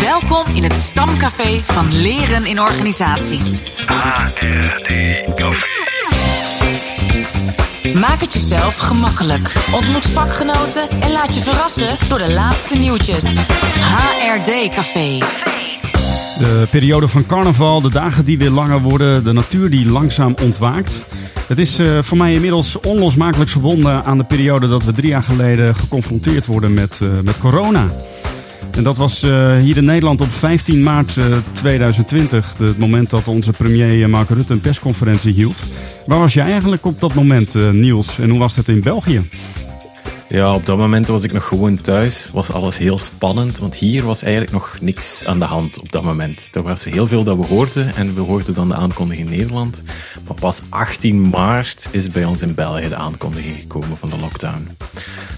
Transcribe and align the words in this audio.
Welkom 0.00 0.54
in 0.54 0.62
het 0.62 0.76
stamcafé 0.76 1.60
van 1.64 1.94
Leren 1.94 2.46
in 2.46 2.60
Organisaties. 2.60 3.62
HRD-café. 3.86 5.66
Maak 7.98 8.20
het 8.20 8.32
jezelf 8.32 8.76
gemakkelijk. 8.76 9.54
Ontmoet 9.72 10.02
vakgenoten 10.02 10.90
en 11.00 11.12
laat 11.12 11.34
je 11.34 11.40
verrassen 11.40 11.96
door 12.08 12.18
de 12.18 12.32
laatste 12.32 12.78
nieuwtjes. 12.78 13.36
HRD 13.80 14.68
Café. 14.74 15.18
De 16.38 16.66
periode 16.70 17.08
van 17.08 17.26
carnaval, 17.26 17.80
de 17.80 17.90
dagen 17.90 18.24
die 18.24 18.38
weer 18.38 18.50
langer 18.50 18.80
worden, 18.80 19.24
de 19.24 19.32
natuur 19.32 19.70
die 19.70 19.90
langzaam 19.90 20.34
ontwaakt. 20.42 21.04
Het 21.46 21.58
is 21.58 21.78
eh, 21.78 22.02
voor 22.02 22.16
mij 22.16 22.32
inmiddels 22.32 22.80
onlosmakelijk 22.80 23.50
verbonden 23.50 24.04
aan 24.04 24.18
de 24.18 24.24
periode 24.24 24.68
dat 24.68 24.84
we 24.84 24.92
drie 24.92 25.08
jaar 25.08 25.22
geleden 25.22 25.74
geconfronteerd 25.74 26.46
worden 26.46 26.74
met, 26.74 26.98
eh, 27.02 27.08
met 27.24 27.38
corona. 27.38 27.88
En 28.76 28.82
dat 28.82 28.96
was 28.96 29.22
eh, 29.22 29.56
hier 29.56 29.76
in 29.76 29.84
Nederland 29.84 30.20
op 30.20 30.30
15 30.30 30.82
maart 30.82 31.16
eh, 31.16 31.24
2020, 31.52 32.54
het 32.58 32.78
moment 32.78 33.10
dat 33.10 33.28
onze 33.28 33.52
premier 33.52 34.02
eh, 34.02 34.08
Mark 34.08 34.28
Rutte 34.28 34.52
een 34.52 34.60
persconferentie 34.60 35.32
hield. 35.32 35.62
Waar 36.06 36.18
was 36.18 36.34
jij 36.34 36.44
eigenlijk 36.44 36.84
op 36.84 37.00
dat 37.00 37.14
moment, 37.14 37.54
eh, 37.54 37.70
Niels? 37.70 38.18
En 38.18 38.30
hoe 38.30 38.38
was 38.38 38.56
het 38.56 38.68
in 38.68 38.80
België? 38.80 39.28
Ja, 40.28 40.54
op 40.54 40.66
dat 40.66 40.78
moment 40.78 41.08
was 41.08 41.22
ik 41.22 41.32
nog 41.32 41.44
gewoon 41.44 41.80
thuis. 41.80 42.30
Was 42.32 42.52
alles 42.52 42.78
heel 42.78 42.98
spannend, 42.98 43.58
want 43.58 43.74
hier 43.74 44.04
was 44.04 44.22
eigenlijk 44.22 44.52
nog 44.52 44.76
niks 44.80 45.24
aan 45.24 45.38
de 45.38 45.44
hand 45.44 45.80
op 45.80 45.92
dat 45.92 46.02
moment. 46.02 46.48
Er 46.52 46.62
was 46.62 46.84
heel 46.84 47.06
veel 47.06 47.24
dat 47.24 47.36
we 47.36 47.46
hoorden 47.46 47.94
en 47.96 48.14
we 48.14 48.20
hoorden 48.20 48.54
dan 48.54 48.68
de 48.68 48.74
aankondiging 48.74 49.30
in 49.30 49.36
Nederland. 49.36 49.82
Maar 50.26 50.36
pas 50.40 50.62
18 50.68 51.28
maart 51.28 51.88
is 51.90 52.10
bij 52.10 52.24
ons 52.24 52.42
in 52.42 52.54
België 52.54 52.88
de 52.88 52.96
aankondiging 52.96 53.60
gekomen 53.60 53.96
van 53.96 54.10
de 54.10 54.18
lockdown. 54.18 54.68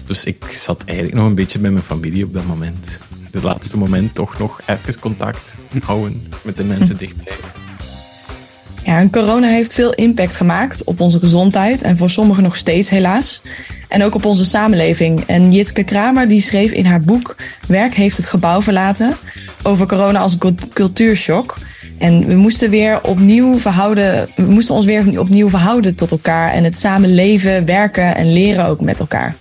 Dus 0.05 0.25
ik 0.25 0.45
zat 0.49 0.83
eigenlijk 0.83 1.17
nog 1.17 1.27
een 1.27 1.35
beetje 1.35 1.59
bij 1.59 1.71
mijn 1.71 1.83
familie 1.83 2.25
op 2.25 2.33
dat 2.33 2.45
moment. 2.45 2.99
Het 3.33 3.43
laatste 3.43 3.77
moment 3.77 4.15
toch 4.15 4.39
nog 4.39 4.61
even 4.65 4.99
contact 4.99 5.55
houden 5.83 6.27
met 6.41 6.57
de 6.57 6.63
mensen 6.63 6.97
dichtbij. 6.97 7.33
Ja, 8.83 9.07
corona 9.09 9.47
heeft 9.47 9.73
veel 9.73 9.93
impact 9.93 10.35
gemaakt 10.35 10.83
op 10.83 10.99
onze 10.99 11.19
gezondheid 11.19 11.81
en 11.81 11.97
voor 11.97 12.09
sommigen 12.09 12.43
nog 12.43 12.55
steeds 12.55 12.89
helaas. 12.89 13.41
En 13.87 14.03
ook 14.03 14.15
op 14.15 14.25
onze 14.25 14.45
samenleving. 14.45 15.23
En 15.27 15.51
Jitske 15.51 15.83
Kramer 15.83 16.27
die 16.27 16.41
schreef 16.41 16.71
in 16.71 16.85
haar 16.85 17.01
boek 17.01 17.35
Werk 17.67 17.95
heeft 17.95 18.17
het 18.17 18.27
gebouw 18.27 18.61
verlaten 18.61 19.15
over 19.63 19.87
corona 19.87 20.19
als 20.19 20.37
cul- 20.37 20.55
cultuurshock. 20.73 21.57
En 21.97 22.27
we 22.27 22.35
moesten 22.35 22.69
weer 22.69 23.03
opnieuw 23.03 23.59
verhouden, 23.59 24.29
we 24.35 24.43
moesten 24.43 24.75
ons 24.75 24.85
weer 24.85 25.19
opnieuw 25.19 25.49
verhouden 25.49 25.95
tot 25.95 26.11
elkaar 26.11 26.51
en 26.51 26.63
het 26.63 26.77
samen 26.77 27.13
leven, 27.13 27.65
werken 27.65 28.15
en 28.15 28.33
leren 28.33 28.65
ook 28.65 28.81
met 28.81 28.99
elkaar. 28.99 29.35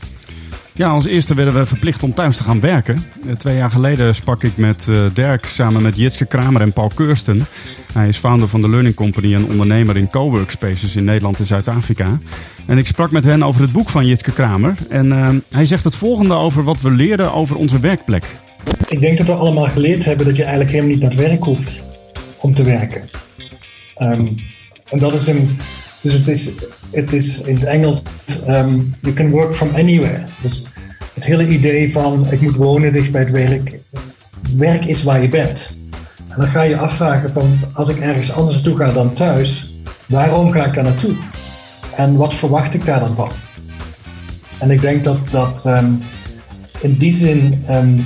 Ja, 0.74 0.88
als 0.88 1.06
eerste 1.06 1.34
werden 1.34 1.54
we 1.54 1.66
verplicht 1.66 2.02
om 2.02 2.14
thuis 2.14 2.36
te 2.36 2.42
gaan 2.42 2.60
werken. 2.60 3.04
Eh, 3.26 3.34
Twee 3.34 3.56
jaar 3.56 3.70
geleden 3.70 4.14
sprak 4.14 4.42
ik 4.42 4.56
met 4.56 4.86
eh, 4.88 4.96
Dirk 5.12 5.46
samen 5.46 5.82
met 5.82 5.96
Jitske 5.96 6.24
Kramer 6.24 6.60
en 6.60 6.72
Paul 6.72 6.90
Keursten. 6.94 7.46
Hij 7.92 8.08
is 8.08 8.16
founder 8.16 8.48
van 8.48 8.60
de 8.60 8.68
Learning 8.68 8.94
Company 8.94 9.34
en 9.34 9.44
ondernemer 9.46 9.96
in 9.96 10.10
coworkspaces 10.10 10.96
in 10.96 11.04
Nederland 11.04 11.38
en 11.38 11.46
Zuid-Afrika. 11.46 12.18
En 12.66 12.78
ik 12.78 12.86
sprak 12.86 13.10
met 13.10 13.24
hen 13.24 13.42
over 13.42 13.60
het 13.60 13.72
boek 13.72 13.88
van 13.88 14.06
Jitske 14.06 14.32
Kramer. 14.32 14.74
En 14.88 15.12
eh, 15.12 15.28
hij 15.50 15.66
zegt 15.66 15.84
het 15.84 15.94
volgende 15.96 16.34
over 16.34 16.64
wat 16.64 16.80
we 16.80 16.90
leerden 16.90 17.32
over 17.32 17.56
onze 17.56 17.80
werkplek. 17.80 18.24
Ik 18.88 19.00
denk 19.00 19.18
dat 19.18 19.26
we 19.26 19.32
allemaal 19.32 19.68
geleerd 19.68 20.04
hebben 20.04 20.26
dat 20.26 20.36
je 20.36 20.42
eigenlijk 20.42 20.72
helemaal 20.72 20.92
niet 20.96 21.02
naar 21.02 21.16
werk 21.28 21.44
hoeft 21.44 21.82
om 22.36 22.54
te 22.54 22.62
werken. 22.62 23.08
Ehm, 23.94 24.26
en 24.88 24.98
dat 24.98 25.14
is 25.14 25.26
een. 25.26 25.58
Dus 26.02 26.12
het 26.12 26.28
is, 26.28 26.50
het 26.90 27.12
is 27.12 27.40
in 27.40 27.54
het 27.54 27.64
Engels. 27.64 28.02
ehm, 28.46 28.80
you 29.00 29.14
can 29.14 29.30
work 29.30 29.54
from 29.54 29.74
anywhere. 29.74 30.22
Dus 30.40 30.64
het 31.14 31.24
hele 31.24 31.48
idee 31.48 31.92
van 31.92 32.26
ik 32.30 32.40
moet 32.40 32.56
wonen 32.56 32.92
dicht 32.92 33.12
bij 33.12 33.20
het 33.20 33.30
werk. 33.30 33.78
Werk 34.56 34.84
is 34.84 35.02
waar 35.02 35.22
je 35.22 35.28
bent. 35.28 35.70
En 36.28 36.36
dan 36.36 36.48
ga 36.48 36.62
je 36.62 36.76
afvragen 36.76 37.32
van 37.32 37.58
als 37.72 37.88
ik 37.88 37.98
ergens 37.98 38.32
anders 38.32 38.54
naartoe 38.54 38.76
ga 38.76 38.92
dan 38.92 39.14
thuis, 39.14 39.74
waarom 40.06 40.52
ga 40.52 40.64
ik 40.64 40.74
daar 40.74 40.84
naartoe? 40.84 41.14
En 41.96 42.16
wat 42.16 42.34
verwacht 42.34 42.74
ik 42.74 42.84
daar 42.84 43.00
dan 43.00 43.14
van? 43.14 43.30
En 44.58 44.70
ik 44.70 44.80
denk 44.80 45.04
dat 45.04 45.18
dat 45.30 45.66
ehm, 45.66 45.90
in 46.80 46.96
die 46.96 47.12
zin 47.12 47.64
ehm, 47.66 47.98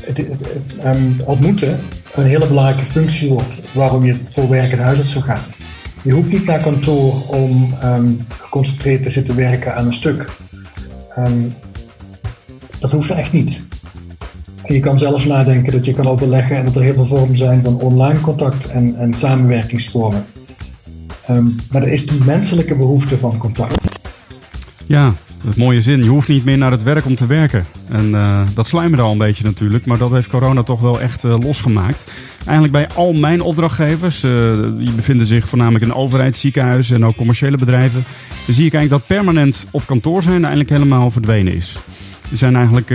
het, 0.00 0.24
ontmoeten 1.24 1.80
een 2.14 2.26
hele 2.26 2.46
belangrijke 2.46 2.90
functie 2.90 3.28
wordt 3.28 3.60
waarom 3.72 4.04
je 4.04 4.16
voor 4.32 4.48
werk 4.48 4.72
en 4.72 4.78
huis 4.78 4.98
uit 4.98 5.08
zou 5.08 5.24
gaan. 5.24 5.42
Je 6.08 6.14
hoeft 6.14 6.32
niet 6.32 6.44
naar 6.44 6.60
kantoor 6.60 7.26
om 7.26 7.74
ehm, 7.80 8.12
geconcentreerd 8.28 9.02
te 9.02 9.10
zitten 9.10 9.36
werken 9.36 9.74
aan 9.74 9.86
een 9.86 9.94
stuk. 9.94 10.30
Ehm, 11.14 11.42
dat 12.78 12.90
hoeft 12.90 13.10
echt 13.10 13.32
niet. 13.32 13.64
Je 14.64 14.80
kan 14.80 14.98
zelfs 14.98 15.24
nadenken 15.24 15.72
dat 15.72 15.84
je 15.84 15.94
kan 15.94 16.06
overleggen 16.06 16.56
en 16.56 16.64
dat 16.64 16.76
er 16.76 16.82
heel 16.82 16.94
veel 16.94 17.04
vormen 17.04 17.36
zijn 17.36 17.62
van 17.62 17.80
online 17.80 18.20
contact 18.20 18.68
en, 18.68 18.96
en 18.98 19.14
samenwerkingsvormen. 19.14 20.24
Ehm, 21.26 21.46
maar 21.70 21.82
er 21.82 21.92
is 21.92 22.06
die 22.06 22.24
menselijke 22.24 22.76
behoefte 22.76 23.18
van 23.18 23.38
contact. 23.38 23.98
Ja, 24.86 25.14
het 25.46 25.56
mooie 25.56 25.80
zin. 25.80 26.02
Je 26.02 26.08
hoeft 26.08 26.28
niet 26.28 26.44
meer 26.44 26.58
naar 26.58 26.70
het 26.70 26.82
werk 26.82 27.06
om 27.06 27.14
te 27.14 27.26
werken. 27.26 27.66
En 27.88 28.14
eh, 28.14 28.40
dat 28.54 28.66
sluimerde 28.66 29.02
al 29.02 29.12
een 29.12 29.18
beetje 29.18 29.44
natuurlijk. 29.44 29.86
Maar 29.86 29.98
dat 29.98 30.10
heeft 30.10 30.28
corona 30.28 30.62
toch 30.62 30.80
wel 30.80 31.00
echt 31.00 31.24
eh, 31.24 31.38
losgemaakt. 31.40 32.04
Eigenlijk 32.38 32.72
bij 32.72 32.88
al 32.96 33.12
mijn 33.12 33.40
opdrachtgevers, 33.40 34.22
eh, 34.22 34.30
die 34.76 34.92
bevinden 34.92 35.26
zich 35.26 35.48
voornamelijk 35.48 35.84
in 35.84 35.94
overheidsziekenhuizen 35.94 36.96
en 36.96 37.04
ook 37.04 37.16
commerciële 37.16 37.56
bedrijven. 37.56 38.04
Zie 38.46 38.66
ik 38.66 38.74
eigenlijk 38.74 38.90
dat 38.90 39.16
permanent 39.16 39.66
op 39.70 39.86
kantoor 39.86 40.22
zijn 40.22 40.40
eigenlijk 40.40 40.70
helemaal 40.70 41.10
verdwenen 41.10 41.54
is. 41.54 41.76
Er 42.30 42.36
zijn 42.36 42.56
eigenlijk 42.56 42.90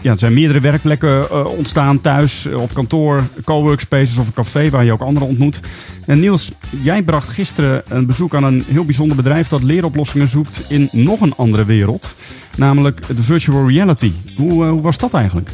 ja, 0.00 0.10
er 0.10 0.18
zijn 0.18 0.32
meerdere 0.32 0.60
werkplekken 0.60 1.30
eh, 1.30 1.44
ontstaan 1.44 2.00
thuis, 2.00 2.46
eh, 2.46 2.60
op 2.60 2.74
kantoor, 2.74 3.22
coworkspaces 3.44 4.18
of 4.18 4.26
een 4.26 4.32
café 4.32 4.70
waar 4.70 4.84
je 4.84 4.92
ook 4.92 5.00
anderen 5.00 5.28
ontmoet. 5.28 5.60
En 6.06 6.20
Niels, 6.20 6.50
jij 6.80 7.02
bracht 7.02 7.28
gisteren 7.28 7.82
een 7.88 8.06
bezoek 8.06 8.34
aan 8.34 8.44
een 8.44 8.64
heel 8.68 8.84
bijzonder 8.84 9.16
bedrijf 9.16 9.48
dat 9.48 9.62
leeroplossingen 9.62 10.28
zoekt 10.28 10.64
in 10.68 10.88
nog 10.92 11.20
een 11.20 11.34
andere 11.36 11.64
wereld. 11.64 12.14
Namelijk 12.56 13.06
de 13.06 13.22
virtual 13.22 13.68
reality. 13.68 14.12
Hoe, 14.36 14.64
eh, 14.64 14.70
hoe 14.70 14.82
was 14.82 14.98
dat 14.98 15.14
eigenlijk? 15.14 15.50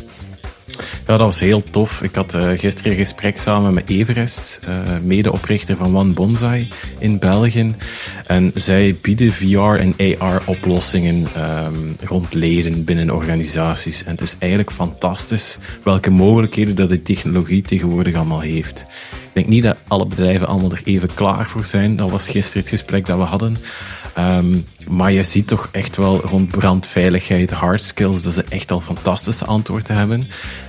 Ja, 0.78 1.16
dat 1.16 1.20
was 1.20 1.40
heel 1.40 1.62
tof. 1.70 2.02
Ik 2.02 2.14
had 2.14 2.34
eh, 2.34 2.48
gisteren 2.56 2.90
een 2.90 2.98
gesprek 2.98 3.38
samen 3.38 3.74
met 3.74 3.90
Everest, 3.90 4.60
eh, 4.64 4.76
medeoprichter 5.02 5.76
van 5.76 5.96
One 5.96 6.12
Bonsai 6.12 6.68
in 6.98 7.18
België. 7.18 7.74
En 8.26 8.50
zij 8.54 8.96
bieden 9.02 9.32
VR 9.32 9.58
en 9.58 9.94
AR-oplossingen 10.18 11.26
ehm, 11.34 11.74
rond 12.04 12.34
leren 12.34 12.84
binnen 12.84 13.10
organisaties. 13.10 14.04
En 14.04 14.10
het 14.10 14.20
is 14.20 14.36
eigenlijk 14.38 14.72
fantastisch 14.72 15.58
welke 15.82 16.10
mogelijkheden 16.10 16.76
dat 16.76 16.88
die 16.88 17.02
technologie 17.02 17.62
tegenwoordig 17.62 18.14
allemaal 18.14 18.40
heeft. 18.40 18.86
Denk 19.36 19.48
niet 19.48 19.62
dat 19.62 19.76
alle 19.88 20.06
bedrijven 20.06 20.46
allemaal 20.46 20.70
er 20.70 20.80
even 20.84 21.14
klaar 21.14 21.48
voor 21.48 21.64
zijn. 21.64 21.96
Dat 21.96 22.10
was 22.10 22.28
gisteren 22.28 22.60
het 22.60 22.70
gesprek 22.70 23.06
dat 23.06 23.18
we 23.18 23.24
hadden. 23.24 23.56
Ehm, 24.14 24.58
maar 24.88 25.12
je 25.12 25.22
ziet 25.22 25.46
toch 25.46 25.68
echt 25.72 25.96
wel 25.96 26.20
rond 26.20 26.50
brandveiligheid, 26.50 27.50
hard 27.50 27.82
skills, 27.82 28.22
dat 28.22 28.34
ze 28.34 28.44
echt 28.48 28.70
al 28.70 28.80
fantastische 28.80 29.44
antwoorden 29.44 29.96
hebben. 29.96 30.26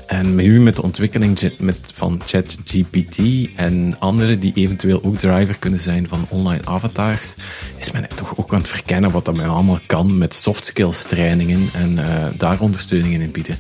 En 0.08 0.36
nu 0.36 0.62
met 0.62 0.76
de 0.76 0.82
ontwikkeling 0.82 1.52
van 1.94 2.22
ChatGPT 2.26 3.20
en 3.56 3.96
anderen 4.00 4.40
die 4.40 4.54
eventueel 4.56 5.04
ook 5.04 5.18
driver 5.18 5.58
kunnen 5.60 5.80
zijn 5.80 6.08
van 6.08 6.26
online 6.30 6.66
avatars, 6.66 7.36
is 7.78 7.92
men 7.92 8.08
toch 8.16 8.38
ook 8.38 8.54
aan 8.54 8.60
het 8.60 8.68
verkennen 8.68 9.12
wat 9.12 9.26
dat 9.26 9.36
men 9.36 9.50
allemaal 9.50 9.80
kan 9.86 10.18
met 10.18 10.34
soft 10.34 10.66
skills 10.66 11.04
trainingen 11.04 11.70
en 11.74 12.00
eh, 12.00 12.26
daar 12.38 12.60
ondersteuningen 12.60 13.22
in 13.22 13.32
bieden. 13.32 13.58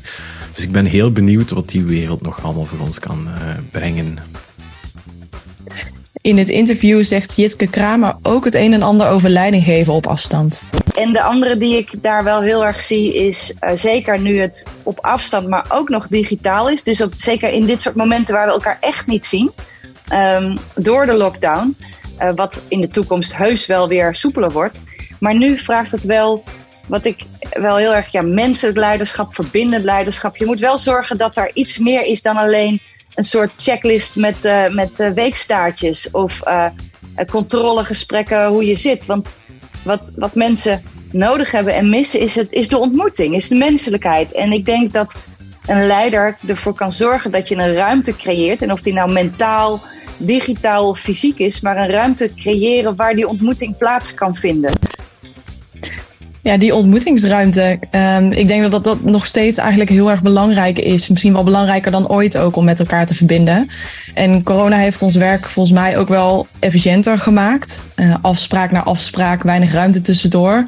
Dus 0.53 0.63
ik 0.63 0.72
ben 0.72 0.85
heel 0.85 1.12
benieuwd 1.12 1.50
wat 1.50 1.69
die 1.69 1.84
wereld 1.84 2.22
nog 2.22 2.44
allemaal 2.44 2.66
voor 2.66 2.79
ons 2.79 3.00
kan 3.00 3.28
eh, 3.28 3.34
brengen. 3.72 4.19
In 6.27 6.38
het 6.38 6.49
interview 6.49 7.03
zegt 7.03 7.35
Jitske 7.35 7.67
Kramer 7.67 8.15
ook 8.21 8.45
het 8.45 8.55
een 8.55 8.73
en 8.73 8.81
ander 8.81 9.07
over 9.07 9.29
leiding 9.29 9.63
geven 9.63 9.93
op 9.93 10.07
afstand. 10.07 10.67
En 10.95 11.13
de 11.13 11.21
andere 11.21 11.57
die 11.57 11.77
ik 11.77 11.91
daar 12.01 12.23
wel 12.23 12.41
heel 12.41 12.65
erg 12.65 12.81
zie 12.81 13.15
is 13.15 13.55
eh, 13.59 13.71
zeker 13.75 14.19
nu 14.19 14.39
het 14.39 14.67
op 14.83 14.99
afstand, 14.99 15.47
maar 15.47 15.66
ook 15.69 15.90
nog 15.90 16.07
digitaal 16.07 16.69
is. 16.69 16.84
Dus 16.84 17.02
op, 17.02 17.13
zeker 17.17 17.49
in 17.49 17.66
dit 17.66 17.81
soort 17.81 17.96
momenten 17.96 18.34
waar 18.34 18.46
we 18.46 18.52
elkaar 18.52 18.78
echt 18.81 19.07
niet 19.07 19.25
zien, 19.25 19.52
ehm, 20.07 20.55
door 20.75 21.05
de 21.05 21.13
lockdown, 21.13 21.78
eh, 22.17 22.29
wat 22.35 22.61
in 22.67 22.81
de 22.81 22.87
toekomst 22.87 23.35
heus 23.35 23.66
wel 23.66 23.87
weer 23.87 24.16
soepeler 24.16 24.52
wordt. 24.52 24.81
Maar 25.19 25.35
nu 25.35 25.57
vraagt 25.57 25.91
het 25.91 26.03
wel, 26.03 26.43
wat 26.87 27.05
ik 27.05 27.23
wel 27.49 27.78
heel 27.78 27.96
erg, 27.96 28.11
ja, 28.11 28.22
menselijk 28.22 28.78
leiderschap, 28.78 29.35
verbindend 29.35 29.84
leiderschap. 29.84 30.37
Je 30.37 30.46
moet 30.46 30.59
wel 30.59 30.78
zorgen 30.78 31.17
dat 31.17 31.37
er 31.37 31.52
iets 31.53 31.78
meer 31.78 32.05
is 32.05 32.22
dan 32.22 32.37
alleen 32.37 32.81
een 33.17 33.23
soort 33.23 33.52
checklist 33.58 34.16
met, 34.16 34.46
eh, 34.46 34.67
met 34.67 34.99
eh, 34.99 35.11
weekstaartjes 35.11 36.11
of 36.11 36.41
eh, 36.41 36.66
controlegesprekken 37.29 38.47
hoe 38.47 38.66
je 38.66 38.75
zit. 38.75 39.05
Want 39.05 39.34
wat, 39.84 40.14
wat 40.16 40.35
mensen 40.35 40.84
nodig 41.11 41.52
hebben 41.52 41.73
en 41.73 41.90
missen 41.90 42.19
is, 42.19 42.35
het, 42.35 42.52
is 42.52 42.67
de 42.67 42.78
ontmoeting, 42.78 43.35
is 43.35 43.47
de 43.47 43.55
menselijkheid. 43.55 44.34
En 44.34 44.52
ik 44.52 44.66
denk 44.66 44.93
dat 44.93 45.17
een 45.66 45.87
leider 45.87 46.37
ervoor 46.47 46.73
kan 46.73 46.91
zorgen 46.91 47.31
dat 47.31 47.47
je 47.47 47.55
een 47.55 47.73
ruimte 47.73 48.16
creëert. 48.16 48.61
En 48.61 48.72
of 48.72 48.81
die 48.81 48.93
nou 48.93 49.11
mentaal, 49.11 49.79
digitaal 50.17 50.87
of 50.87 50.99
fysiek 50.99 51.40
is, 51.40 51.61
maar 51.61 51.78
een 51.78 51.91
ruimte 51.91 52.34
creëren 52.34 52.96
waar 52.96 53.16
die 53.16 53.28
ontmoeting 53.28 53.78
plaats 53.78 54.14
kan 54.14 54.35
vinden. 54.35 54.73
Ja, 56.47 56.58
die 56.58 56.76
ontmoetingsruimte. 56.76 57.79
Um, 57.91 58.32
ik 58.32 58.47
denk 58.47 58.72
dat, 58.72 58.84
dat 58.84 59.03
nog 59.03 59.26
steeds 59.26 59.58
eigenlijk 59.58 59.90
heel 59.90 60.09
erg 60.09 60.22
belangrijk 60.22 60.79
is. 60.79 61.09
Misschien 61.09 61.34
wel 61.34 61.44
belangrijker 61.44 61.91
dan 61.91 62.09
ooit 62.09 62.38
ook 62.38 62.55
om 62.55 62.66
met 62.66 62.79
elkaar 62.79 63.05
te 63.05 63.16
verbinden. 63.16 63.67
En 64.14 64.44
corona 64.44 64.78
heeft 64.78 65.02
ons 65.02 65.16
werk 65.16 65.46
volgens 65.46 65.79
mij 65.79 65.97
ook 65.97 66.08
wel 66.08 66.47
efficiënter 66.59 67.20
gemaakt. 67.20 67.84
Uh, 67.96 68.16
afspraak 68.22 68.72
naar 68.72 68.84
afspraak, 68.84 69.44
weinig 69.44 69.73
ruimte 69.73 70.02
tussendoor. 70.02 70.67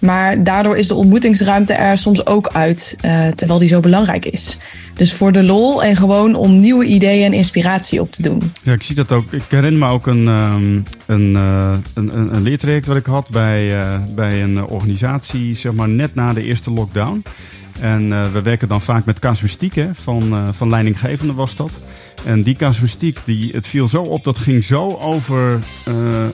Maar 0.00 0.42
daardoor 0.42 0.76
is 0.76 0.88
de 0.88 0.94
ontmoetingsruimte 0.94 1.72
er 1.72 1.98
soms 1.98 2.26
ook 2.26 2.48
uit, 2.48 2.96
uh, 3.04 3.26
terwijl 3.26 3.58
die 3.58 3.68
zo 3.68 3.80
belangrijk 3.80 4.24
is. 4.24 4.58
Dus 4.94 5.12
voor 5.12 5.32
de 5.32 5.42
lol 5.42 5.82
en 5.82 5.96
gewoon 5.96 6.34
om 6.34 6.58
nieuwe 6.58 6.84
ideeën 6.84 7.24
en 7.24 7.32
inspiratie 7.32 8.00
op 8.00 8.12
te 8.12 8.22
doen. 8.22 8.52
Ja, 8.62 8.72
ik 8.72 8.82
zie 8.82 8.94
dat 8.94 9.12
ook. 9.12 9.32
Ik 9.32 9.42
herinner 9.48 9.80
me 9.80 9.88
ook 9.88 10.06
een, 10.06 10.26
um, 10.26 10.84
een, 11.06 11.32
uh, 11.32 11.72
een, 11.94 12.34
een, 12.34 12.42
leertraject 12.42 12.86
wat 12.86 12.96
ik 12.96 13.06
had 13.06 13.28
bij, 13.30 13.78
uh, 13.78 13.98
bij 14.14 14.42
een 14.42 14.64
organisatie, 14.64 15.54
zeg 15.54 15.72
maar 15.72 15.88
net 15.88 16.14
na 16.14 16.32
de 16.32 16.44
eerste 16.44 16.70
lockdown. 16.70 17.22
En 17.80 18.02
uh, 18.02 18.32
we 18.32 18.42
werken 18.42 18.68
dan 18.68 18.80
vaak 18.80 19.04
met 19.04 19.18
casuïstiek, 19.18 19.74
hè, 19.74 19.88
van, 19.92 20.52
van 20.54 20.68
leidinggevende 20.68 21.32
was 21.32 21.56
dat. 21.56 21.80
En 22.24 22.42
die 22.42 22.56
casuïstiek, 22.56 23.18
die, 23.24 23.52
het 23.52 23.66
viel 23.66 23.88
zo 23.88 24.02
op, 24.02 24.24
dat 24.24 24.38
ging 24.38 24.64
zo 24.64 24.94
over, 24.94 25.58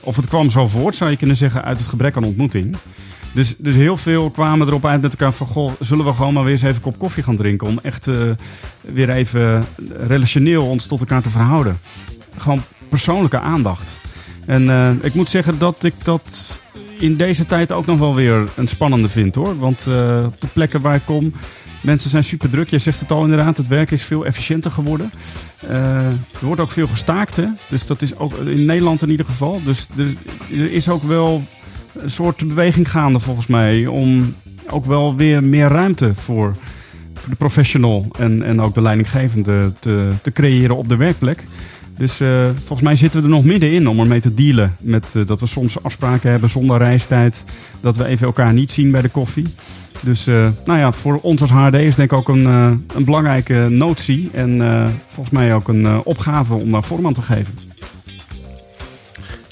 of 0.01 0.15
het 0.15 0.27
kwam 0.27 0.49
zo 0.49 0.67
voort, 0.67 0.95
zou 0.95 1.09
je 1.09 1.17
kunnen 1.17 1.35
zeggen, 1.35 1.63
uit 1.63 1.77
het 1.77 1.87
gebrek 1.87 2.15
aan 2.15 2.23
ontmoeting. 2.23 2.75
Dus, 3.37 3.55
dus 3.57 3.75
heel 3.75 3.97
veel 3.97 4.29
kwamen 4.29 4.67
erop 4.67 4.85
uit 4.85 5.01
met 5.01 5.11
elkaar 5.11 5.33
van... 5.33 5.47
Goh, 5.47 5.71
zullen 5.79 6.05
we 6.05 6.13
gewoon 6.13 6.33
maar 6.33 6.43
weer 6.43 6.51
eens 6.51 6.61
even 6.61 6.75
een 6.75 6.81
kop 6.81 6.97
koffie 6.97 7.23
gaan 7.23 7.35
drinken... 7.35 7.67
om 7.67 7.79
echt 7.81 8.07
uh, 8.07 8.15
weer 8.81 9.09
even 9.09 9.65
relationeel 10.07 10.65
ons 10.65 10.85
tot 10.85 10.99
elkaar 10.99 11.21
te 11.21 11.29
verhouden. 11.29 11.79
Gewoon 12.37 12.63
persoonlijke 12.89 13.39
aandacht. 13.39 13.87
En 14.45 14.63
uh, 14.63 14.91
ik 15.01 15.13
moet 15.13 15.29
zeggen 15.29 15.59
dat 15.59 15.83
ik 15.83 15.93
dat 16.03 16.59
in 16.99 17.15
deze 17.15 17.45
tijd 17.45 17.71
ook 17.71 17.85
nog 17.85 17.99
wel 17.99 18.15
weer 18.15 18.49
een 18.55 18.67
spannende 18.67 19.09
vind 19.09 19.35
hoor. 19.35 19.57
Want 19.59 19.85
uh, 19.89 20.23
op 20.25 20.41
de 20.41 20.47
plekken 20.47 20.81
waar 20.81 20.95
ik 20.95 21.05
kom... 21.05 21.33
Mensen 21.81 22.09
zijn 22.09 22.23
super 22.23 22.49
druk. 22.49 22.69
Je 22.69 22.79
zegt 22.79 22.99
het 22.99 23.11
al 23.11 23.23
inderdaad. 23.23 23.57
Het 23.57 23.67
werk 23.67 23.91
is 23.91 24.03
veel 24.03 24.25
efficiënter 24.25 24.71
geworden. 24.71 25.11
er 25.67 26.17
wordt 26.41 26.61
ook 26.61 26.71
veel 26.71 26.87
gestaakt. 26.87 27.35
Hè? 27.35 27.45
Dus 27.69 27.85
dat 27.85 28.01
is 28.01 28.15
ook 28.15 28.33
in 28.33 28.65
Nederland 28.65 29.01
in 29.01 29.09
ieder 29.09 29.25
geval. 29.25 29.61
Dus 29.63 29.87
er 30.49 30.71
is 30.71 30.89
ook 30.89 31.03
wel 31.03 31.43
een 32.01 32.11
soort 32.11 32.47
beweging 32.47 32.91
gaande 32.91 33.19
volgens 33.19 33.47
mij. 33.47 33.87
Om 33.87 34.35
ook 34.69 34.85
wel 34.85 35.15
weer 35.15 35.43
meer 35.43 35.67
ruimte 35.67 36.15
voor, 36.15 36.55
de 37.29 37.35
professional 37.35 38.05
en, 38.19 38.43
en 38.43 38.61
ook 38.61 38.73
de 38.73 38.81
leidinggevende 38.81 39.73
te, 39.79 40.07
te 40.21 40.31
creëren 40.31 40.77
op 40.77 40.89
de 40.89 40.95
werkplek. 40.95 41.43
Dus 41.97 42.21
uh, 42.21 42.43
volgens 42.55 42.81
mij 42.81 42.95
zitten 42.95 43.19
we 43.19 43.25
er 43.25 43.33
nog 43.33 43.43
middenin 43.43 43.87
om 43.87 43.99
ermee 43.99 44.19
te 44.19 44.33
dealen. 44.33 44.75
Met 44.79 45.05
uh, 45.13 45.27
dat 45.27 45.39
we 45.39 45.45
soms 45.45 45.83
afspraken 45.83 46.29
hebben 46.29 46.49
zonder 46.49 46.77
reistijd. 46.77 47.43
Dat 47.81 47.97
we 47.97 48.05
even 48.05 48.25
elkaar 48.25 48.53
niet 48.53 48.71
zien 48.71 48.91
bij 48.91 49.01
de 49.01 49.09
koffie. 49.09 49.47
Dus 50.01 50.27
uh, 50.27 50.47
nou 50.65 50.79
ja, 50.79 50.91
voor 50.91 51.19
ons 51.21 51.41
als 51.41 51.51
HRD 51.51 51.73
is 51.73 51.95
denk 51.95 52.11
ik 52.11 52.17
ook 52.17 52.29
een, 52.29 52.45
een 52.45 53.05
belangrijke 53.05 53.67
notie. 53.69 54.29
En 54.33 54.61
volgens 55.07 55.35
mij 55.35 55.55
ook 55.55 55.67
een 55.67 56.03
opgave 56.03 56.53
om 56.53 56.71
daar 56.71 56.83
vorm 56.83 57.05
aan 57.05 57.13
te 57.13 57.21
geven. 57.21 57.66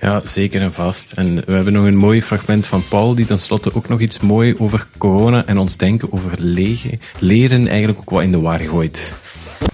Ja, 0.05 0.21
zeker 0.23 0.61
en 0.61 0.73
vast. 0.73 1.11
En 1.11 1.35
we 1.35 1.51
hebben 1.51 1.73
nog 1.73 1.85
een 1.85 1.95
mooi 1.95 2.21
fragment 2.21 2.67
van 2.67 2.83
Paul, 2.87 3.15
die 3.15 3.25
tenslotte 3.25 3.75
ook 3.75 3.89
nog 3.89 3.99
iets 3.99 4.19
mooi 4.19 4.55
over 4.57 4.87
corona 4.97 5.45
en 5.45 5.57
ons 5.57 5.77
denken 5.77 6.13
over 6.13 6.31
lege, 6.37 6.99
leren 7.19 7.67
eigenlijk 7.67 7.99
ook 7.99 8.09
wat 8.09 8.23
in 8.23 8.31
de 8.31 8.39
war 8.39 8.59
gooit. 8.59 9.15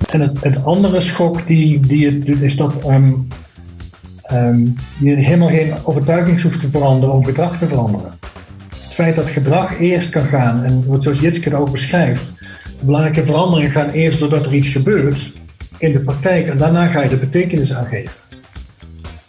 En 0.09 0.21
het, 0.21 0.41
het 0.41 0.63
andere 0.63 1.01
schok 1.01 1.47
die, 1.47 1.79
die 1.79 2.05
het, 2.05 2.41
is 2.41 2.55
dat 2.55 2.87
um, 2.87 3.27
um, 4.31 4.75
je 4.99 5.13
helemaal 5.13 5.49
geen 5.49 5.73
overtuiging 5.83 6.41
hoeft 6.41 6.59
te 6.59 6.69
veranderen 6.69 7.15
om 7.15 7.25
gedrag 7.25 7.57
te 7.57 7.67
veranderen. 7.67 8.19
Het 8.69 8.93
feit 8.93 9.15
dat 9.15 9.29
gedrag 9.29 9.79
eerst 9.79 10.09
kan 10.09 10.25
gaan, 10.25 10.63
en 10.63 10.83
wat 10.87 11.03
zoals 11.03 11.19
Jitske 11.19 11.49
het 11.49 11.57
ook 11.57 11.71
beschrijft, 11.71 12.31
de 12.79 12.85
belangrijke 12.85 13.25
veranderingen 13.25 13.71
gaan 13.71 13.89
eerst 13.89 14.19
doordat 14.19 14.45
er 14.45 14.53
iets 14.53 14.67
gebeurt 14.67 15.33
in 15.77 15.91
de 15.91 15.99
praktijk 15.99 16.47
en 16.47 16.57
daarna 16.57 16.87
ga 16.87 17.01
je 17.01 17.09
de 17.09 17.17
betekenis 17.17 17.73
aangeven. 17.73 18.30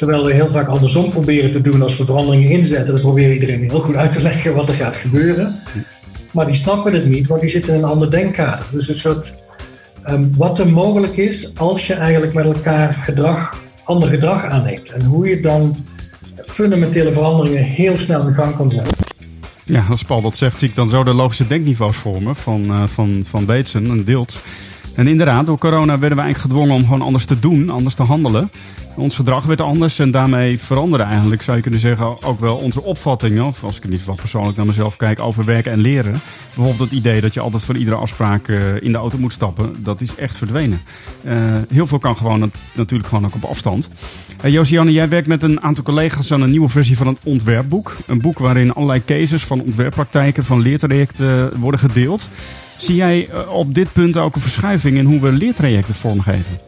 Terwijl 0.03 0.25
we 0.25 0.33
heel 0.33 0.49
vaak 0.49 0.69
andersom 0.69 1.11
proberen 1.11 1.51
te 1.51 1.61
doen 1.61 1.83
als 1.83 1.97
we 1.97 2.05
veranderingen 2.05 2.51
inzetten. 2.51 2.93
Dan 2.93 3.03
proberen 3.03 3.33
iedereen 3.33 3.71
heel 3.71 3.81
goed 3.81 3.97
uit 3.97 4.13
te 4.13 4.23
leggen 4.23 4.55
wat 4.55 4.69
er 4.69 4.75
gaat 4.75 4.97
gebeuren. 4.97 5.63
Maar 6.31 6.47
die 6.47 6.55
snappen 6.55 6.93
het 6.93 7.07
niet, 7.07 7.27
want 7.27 7.41
die 7.41 7.51
zitten 7.51 7.75
in 7.75 7.79
een 7.79 7.89
ander 7.89 8.11
denkkader. 8.11 8.67
Dus 8.71 8.89
een 8.89 8.95
soort, 8.95 9.35
um, 10.11 10.33
wat 10.37 10.59
er 10.59 10.69
mogelijk 10.69 11.17
is 11.17 11.59
als 11.59 11.87
je 11.87 11.95
eigenlijk 11.95 12.33
met 12.33 12.45
elkaar 12.45 12.93
gedrag, 12.93 13.57
ander 13.85 14.09
gedrag 14.09 14.45
aanneemt. 14.45 14.91
En 14.91 15.05
hoe 15.05 15.29
je 15.29 15.41
dan 15.41 15.85
fundamentele 16.45 17.13
veranderingen 17.13 17.65
heel 17.65 17.97
snel 17.97 18.27
in 18.27 18.35
gang 18.35 18.57
kan 18.57 18.71
zetten. 18.71 18.97
Ja, 19.65 19.85
als 19.91 20.03
Paul 20.03 20.23
dat 20.23 20.37
zegt, 20.37 20.59
zie 20.59 20.69
ik 20.69 20.75
dan 20.75 20.89
zo 20.89 21.05
de 21.05 21.15
logische 21.15 21.47
denkniveaus 21.47 21.97
vormen 21.97 22.37
van, 22.37 22.65
uh, 22.65 22.83
van, 22.87 23.23
van 23.27 23.45
Beetsen 23.45 23.87
en 23.87 24.05
Deelt. 24.05 24.41
En 24.95 25.07
inderdaad, 25.07 25.47
door 25.47 25.59
corona 25.59 25.99
werden 25.99 26.19
we 26.19 26.23
eigenlijk 26.23 26.55
gedwongen 26.55 26.75
om 26.75 26.83
gewoon 26.83 27.03
anders 27.03 27.25
te 27.25 27.39
doen, 27.39 27.71
anders 27.71 27.95
te 27.95 28.03
handelen. 28.03 28.51
Ons 28.97 29.15
gedrag 29.15 29.45
werd 29.45 29.61
anders 29.61 29.99
en 29.99 30.11
daarmee 30.11 30.59
veranderde 30.59 31.05
eigenlijk, 31.05 31.43
zou 31.43 31.57
je 31.57 31.63
kunnen 31.63 31.81
zeggen, 31.81 32.23
ook 32.23 32.41
wel 32.41 32.57
onze 32.57 32.83
opvattingen. 32.83 33.45
Of 33.45 33.65
als 33.65 33.77
ik 33.77 33.85
in 33.85 33.91
ieder 33.91 34.01
geval 34.01 34.15
persoonlijk 34.15 34.57
naar 34.57 34.67
mezelf 34.67 34.97
kijk, 34.97 35.21
over 35.21 35.45
werken 35.45 35.73
en 35.73 35.81
leren. 35.81 36.21
Bijvoorbeeld 36.55 36.91
het 36.91 36.99
idee 36.99 37.21
dat 37.21 37.35
je 37.35 37.41
altijd 37.41 37.65
voor 37.65 37.77
iedere 37.77 37.97
afspraak 37.97 38.49
uh, 38.49 38.83
in 38.83 38.93
de 38.93 38.99
auto 38.99 39.19
moet 39.19 39.33
stappen, 39.33 39.77
dat 39.83 40.01
is 40.01 40.15
echt 40.15 40.39
verdwenen. 40.39 40.81
Uh, 41.25 41.33
heel 41.69 41.87
veel 41.87 41.99
kan 41.99 42.17
gewoon 42.17 42.51
natuurlijk 42.73 43.09
gewoon 43.09 43.25
ook 43.25 43.35
op 43.35 43.45
afstand. 43.45 43.91
Uh, 44.45 44.53
Josianne, 44.53 44.93
jij 44.93 45.09
werkt 45.09 45.29
met 45.29 45.43
een 45.43 45.63
aantal 45.63 45.85
collega's 45.85 46.33
aan 46.33 46.41
een 46.41 46.51
nieuwe 46.51 46.69
versie 46.69 46.97
van 46.97 47.07
het 47.07 47.19
ontwerpboek. 47.23 47.97
Een 48.07 48.21
boek 48.21 48.39
waarin 48.39 48.73
allerlei 48.73 49.05
cases 49.05 49.45
van 49.45 49.61
ontwerppraktijken, 49.61 50.45
van 50.45 50.61
leertrajecten 50.61 51.61
worden 51.61 51.81
gedeeld. 51.81 52.29
Zie 52.77 52.95
jij 52.95 53.29
op 53.49 53.75
dit 53.75 53.93
punt 53.93 54.17
ook 54.17 54.35
een 54.35 54.41
verschuiving 54.41 54.97
in 54.97 55.05
hoe 55.05 55.21
we 55.21 55.33
leertrajecten 55.33 55.95
vormgeven? 55.95 56.61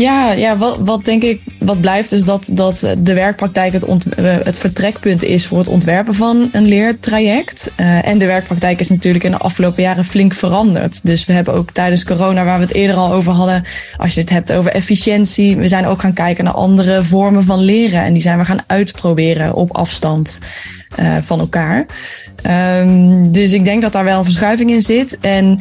Ja, 0.00 0.32
ja 0.32 0.56
wat, 0.56 0.76
wat 0.78 1.04
denk 1.04 1.22
ik, 1.22 1.42
wat 1.58 1.80
blijft 1.80 2.12
is 2.12 2.24
dat, 2.24 2.50
dat 2.52 2.94
de 2.98 3.14
werkpraktijk 3.14 3.72
het, 3.72 3.84
ont, 3.84 4.06
het 4.20 4.58
vertrekpunt 4.58 5.22
is 5.22 5.46
voor 5.46 5.58
het 5.58 5.68
ontwerpen 5.68 6.14
van 6.14 6.48
een 6.52 6.66
leertraject. 6.66 7.70
Uh, 7.76 8.06
en 8.06 8.18
de 8.18 8.26
werkpraktijk 8.26 8.80
is 8.80 8.88
natuurlijk 8.88 9.24
in 9.24 9.30
de 9.30 9.38
afgelopen 9.38 9.82
jaren 9.82 10.04
flink 10.04 10.34
veranderd. 10.34 11.06
Dus 11.06 11.26
we 11.26 11.32
hebben 11.32 11.54
ook 11.54 11.70
tijdens 11.70 12.04
corona, 12.04 12.44
waar 12.44 12.58
we 12.58 12.64
het 12.64 12.74
eerder 12.74 12.96
al 12.96 13.12
over 13.12 13.32
hadden, 13.32 13.64
als 13.96 14.14
je 14.14 14.20
het 14.20 14.30
hebt 14.30 14.52
over 14.52 14.70
efficiëntie, 14.70 15.56
we 15.56 15.68
zijn 15.68 15.86
ook 15.86 16.00
gaan 16.00 16.12
kijken 16.12 16.44
naar 16.44 16.54
andere 16.54 17.04
vormen 17.04 17.44
van 17.44 17.60
leren. 17.60 18.02
En 18.02 18.12
die 18.12 18.22
zijn 18.22 18.38
we 18.38 18.44
gaan 18.44 18.64
uitproberen 18.66 19.54
op 19.54 19.76
afstand. 19.76 20.38
Uh, 20.98 21.16
van 21.20 21.40
elkaar. 21.40 21.86
Um, 22.80 23.32
dus 23.32 23.52
ik 23.52 23.64
denk 23.64 23.82
dat 23.82 23.92
daar 23.92 24.04
wel 24.04 24.18
een 24.18 24.24
verschuiving 24.24 24.70
in 24.70 24.82
zit. 24.82 25.18
En 25.18 25.60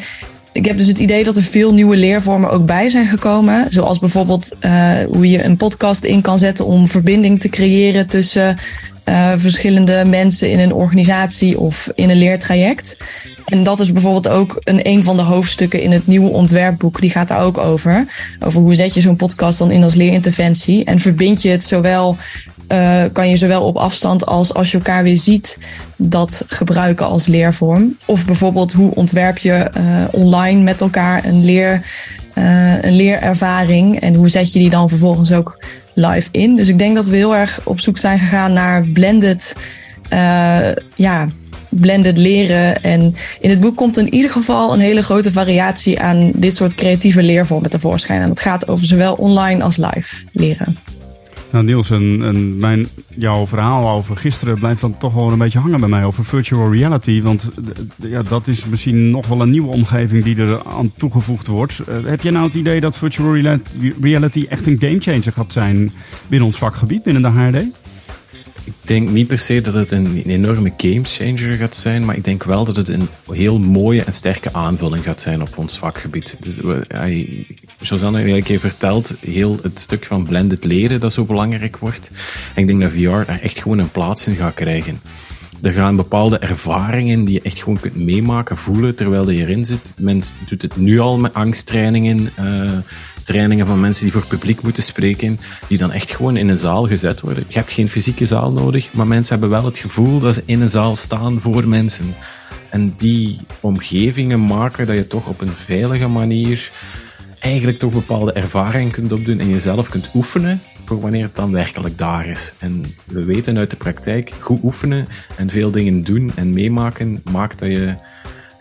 ik 0.52 0.66
heb 0.66 0.78
dus 0.78 0.88
het 0.88 1.00
idee 1.00 1.24
dat 1.24 1.36
er 1.36 1.44
veel 1.44 1.74
nieuwe 1.74 1.96
leervormen 1.96 2.52
ook 2.52 2.66
bij 2.66 2.90
zijn 2.90 3.08
gekomen. 3.08 3.66
Zoals 3.70 4.00
bijvoorbeeld 4.00 4.56
uh, 4.62 4.92
hoe 5.12 5.30
je 5.30 5.44
een 5.44 5.58
podcast 5.58 6.04
in 6.04 6.22
kan 6.22 6.40
zetten 6.40 6.66
om 6.66 6.88
verbinding 6.88 7.40
te 7.40 7.50
creëren 7.50 8.08
tussen 8.08 8.58
uh, 9.06 9.34
verschillende 9.38 10.06
mensen 10.06 10.52
in 10.52 10.60
een 10.60 10.74
organisatie 10.74 11.60
of 11.60 11.92
in 11.96 12.10
een 12.10 12.18
leertraject. 12.18 12.98
En 13.46 13.64
dat 13.64 13.80
is 13.80 13.92
bijvoorbeeld 13.92 14.28
ook 14.28 14.62
een, 14.64 14.80
een 14.88 15.04
van 15.04 15.18
de 15.18 15.24
hoofdstukken 15.24 15.82
in 15.82 15.92
het 15.92 16.08
nieuwe 16.08 16.30
ontwerpboek. 16.30 17.02
Die 17.02 17.10
gaat 17.10 17.28
daar 17.28 17.44
ook 17.44 17.58
over. 17.58 18.06
Over 18.40 18.62
hoe 18.62 18.76
zet 18.76 18.94
je 18.94 19.02
zo'n 19.02 19.16
podcast 19.16 19.60
dan 19.60 19.72
in 19.72 19.84
als 19.84 19.96
leerinterventie. 19.96 20.86
En 20.86 21.00
verbind 21.00 21.42
je 21.42 21.50
het 21.50 21.66
zowel 21.66 22.18
uh, 22.74 23.04
kan 23.14 23.30
je 23.30 23.38
zowel 23.38 23.64
op 23.64 23.76
afstand 23.76 24.26
als 24.26 24.54
als 24.54 24.72
je 24.72 24.78
elkaar 24.78 25.04
weer 25.04 25.18
ziet 25.18 25.58
dat 25.96 26.44
gebruiken 26.48 27.06
als 27.06 27.28
leervorm. 27.28 27.98
Of 28.06 28.26
bijvoorbeeld 28.26 28.74
hoe 28.74 28.96
ontwerp 28.96 29.38
je 29.38 29.72
uh, 29.78 30.04
online 30.12 30.62
met 30.62 30.82
elkaar 30.82 31.26
een, 31.26 31.46
leer, 31.46 31.82
uh, 32.36 32.84
een 32.84 32.96
leerervaring 32.96 34.00
en 34.00 34.14
hoe 34.14 34.30
zet 34.30 34.54
je 34.54 34.60
die 34.60 34.70
dan 34.70 34.90
vervolgens 34.90 35.32
ook 35.32 35.66
live 35.94 36.30
in. 36.32 36.56
Dus 36.56 36.68
ik 36.68 36.78
denk 36.78 36.96
dat 36.96 37.08
we 37.08 37.16
heel 37.16 37.36
erg 37.36 37.62
op 37.64 37.80
zoek 37.80 37.98
zijn 37.98 38.20
gegaan 38.20 38.54
naar 38.54 38.86
blended, 38.88 39.56
ja, 40.96 41.28
blended 41.70 42.18
leren. 42.18 42.84
En 42.84 43.16
in 43.40 43.50
het 43.50 43.60
boek 43.60 43.76
komt 43.76 43.98
in 43.98 44.14
ieder 44.14 44.32
geval 44.32 44.74
een 44.74 44.80
hele 44.80 45.04
grote 45.04 45.32
variatie 45.32 46.00
aan 46.00 46.32
dit 46.36 46.56
soort 46.56 46.76
creatieve 46.76 47.24
leervormen 47.24 47.70
tevoorschijn. 47.70 48.22
En 48.22 48.28
dat 48.28 48.40
gaat 48.40 48.68
over 48.68 48.86
zowel 48.86 49.14
online 49.14 49.64
als 49.64 49.78
live 49.78 50.16
leren. 50.32 50.78
Nou 51.52 51.66
Niels, 51.66 51.90
en, 51.90 52.22
en 52.24 52.58
mijn, 52.58 52.88
jouw 53.16 53.48
verhaal 53.48 53.90
over 53.90 54.18
gisteren 54.18 54.60
blijft 54.60 54.82
dan 54.82 54.98
toch 54.98 55.14
wel 55.14 55.32
een 55.32 55.38
beetje 55.38 55.60
hangen 55.60 55.80
bij 55.80 55.90
mij 55.90 56.04
over 56.04 56.26
virtual 56.26 56.74
reality. 56.74 57.22
Want 57.22 57.50
ja, 57.96 58.22
dat 58.22 58.48
is 58.48 58.66
misschien 58.66 59.10
nog 59.10 59.28
wel 59.28 59.42
een 59.42 59.50
nieuwe 59.50 59.74
omgeving 59.74 60.24
die 60.24 60.38
er 60.38 60.64
aan 60.64 60.92
toegevoegd 60.98 61.48
wordt. 61.48 61.80
Uh, 61.90 61.96
heb 62.06 62.22
jij 62.22 62.32
nou 62.32 62.46
het 62.46 62.56
idee 62.56 62.80
dat 62.80 62.98
virtual 62.98 63.60
reality 64.02 64.46
echt 64.50 64.68
een 64.68 64.80
gamechanger 64.80 65.32
gaat 65.32 65.52
zijn 65.52 65.92
binnen 66.28 66.48
ons 66.48 66.58
vakgebied, 66.58 67.04
binnen 67.04 67.22
de 67.22 67.28
HRD? 67.30 67.64
Ik 68.64 68.74
denk 68.82 69.10
niet 69.10 69.28
per 69.28 69.40
se 69.40 69.62
dat 69.62 69.74
het 69.74 69.92
een, 69.92 70.24
enorme 70.26 70.74
gamechanger 70.78 71.54
gaat 71.54 71.76
zijn, 71.76 72.06
maar 72.06 72.16
ik 72.16 72.24
denk 72.24 72.44
wel 72.44 72.66
dat 72.66 72.76
het 72.76 72.90
een 72.90 73.08
heel 73.32 73.60
mooie 73.60 74.04
en 74.04 74.14
sterke 74.14 74.54
aanvulling 74.54 75.04
gaat 75.04 75.22
zijn 75.22 75.42
op 75.42 75.58
ons 75.58 75.78
vakgebied. 75.78 76.38
Dus, 76.40 76.54
zoals 76.54 76.86
Anne 77.82 78.18
eigenlijk 78.18 78.60
verteld, 78.60 79.16
heel 79.20 79.58
het 79.62 79.80
stuk 79.80 80.06
van 80.06 80.24
blended 80.24 80.66
leren 80.66 81.00
dat 81.00 81.14
zo 81.14 81.26
belangrijk 81.26 81.78
wordt. 81.78 82.12
En 82.56 82.62
ik 82.62 82.68
denk 82.68 82.82
dat 82.82 82.92
VR 82.92 83.32
daar 83.32 83.40
echt 83.42 83.62
gewoon 83.62 83.80
een 83.80 83.92
plaats 83.92 84.28
in 84.28 84.36
gaat 84.36 84.54
krijgen. 84.54 85.02
er 85.62 85.74
gaan 85.74 85.96
bepaalde 85.96 86.38
ervaringen 86.38 87.24
die 87.24 87.34
je 87.34 87.42
echt 87.42 87.64
gewoon 87.64 87.80
kunt 87.80 87.96
meemaken, 87.96 88.58
voelen 88.58 88.96
terwijl 88.96 89.30
je 89.30 89.42
erin 89.42 89.66
zit. 89.66 89.94
Men 89.98 90.24
doet 90.48 90.62
het 90.62 90.78
nu 90.78 91.00
al 91.00 91.18
met 91.18 91.34
angsttrainingen, 91.34 92.32
uh, 92.40 92.72
trainingen 93.24 93.68
van 93.68 93.80
mensen 93.80 94.04
die 94.04 94.14
voor 94.14 94.26
publiek 94.26 94.62
moeten 94.62 94.84
spreken, 94.84 95.40
die 95.68 95.78
dan 95.78 95.92
echt 95.92 96.16
gewoon 96.16 96.38
in 96.38 96.48
een 96.48 96.60
zaal 96.60 96.88
gezet 96.88 97.22
worden. 97.22 97.46
Je 97.48 97.58
hebt 97.58 97.72
geen 97.72 97.90
fysieke 97.90 98.26
zaal 98.26 98.52
nodig, 98.52 98.94
maar 98.94 99.08
mensen 99.08 99.32
hebben 99.32 99.50
wel 99.50 99.66
het 99.66 99.78
gevoel 99.78 100.20
dat 100.20 100.34
ze 100.34 100.44
in 100.46 100.62
een 100.62 100.70
zaal 100.70 100.96
staan 100.96 101.42
voor 101.42 101.68
mensen. 101.68 102.16
En 102.70 102.94
die 102.98 103.40
omgevingen 103.60 104.46
maken 104.46 104.88
dat 104.88 104.96
je 104.96 105.08
toch 105.08 105.28
op 105.28 105.42
een 105.42 105.54
veilige 105.66 106.08
manier 106.08 106.72
eigenlijk 107.40 107.80
toch 107.80 107.94
bepaalde 107.94 108.32
ervaringen 108.32 108.92
kunt 108.92 109.12
opdoen 109.12 109.40
en 109.40 109.50
jezelf 109.50 109.90
kunt 109.90 110.10
oefenen 110.14 110.62
voor 110.86 111.02
wanneer 111.02 111.24
het 111.24 111.36
dan 111.36 111.52
werkelijk 111.52 111.98
daar 111.98 112.28
is. 112.28 112.54
En 112.58 112.84
we 113.06 113.24
weten 113.24 113.58
uit 113.58 113.70
de 113.70 113.78
praktijk, 113.78 114.34
goed 114.40 114.64
oefenen 114.64 115.08
en 115.38 115.50
veel 115.50 115.72
dingen 115.72 116.04
doen 116.04 116.32
en 116.36 116.54
meemaken 116.54 117.22
maakt 117.32 117.60
dat 117.60 117.70
je 117.70 117.94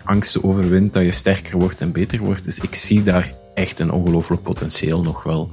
angsten 0.04 0.44
overwint, 0.44 0.92
dat 0.92 1.02
je 1.02 1.12
sterker 1.12 1.58
wordt 1.58 1.80
en 1.80 1.92
beter 1.92 2.18
wordt. 2.18 2.44
Dus 2.44 2.58
ik 2.58 2.74
zie 2.74 3.02
daar 3.02 3.32
echt 3.54 3.78
een 3.78 3.90
ongelooflijk 3.90 4.42
potentieel 4.42 5.02
nog 5.02 5.22
wel. 5.22 5.50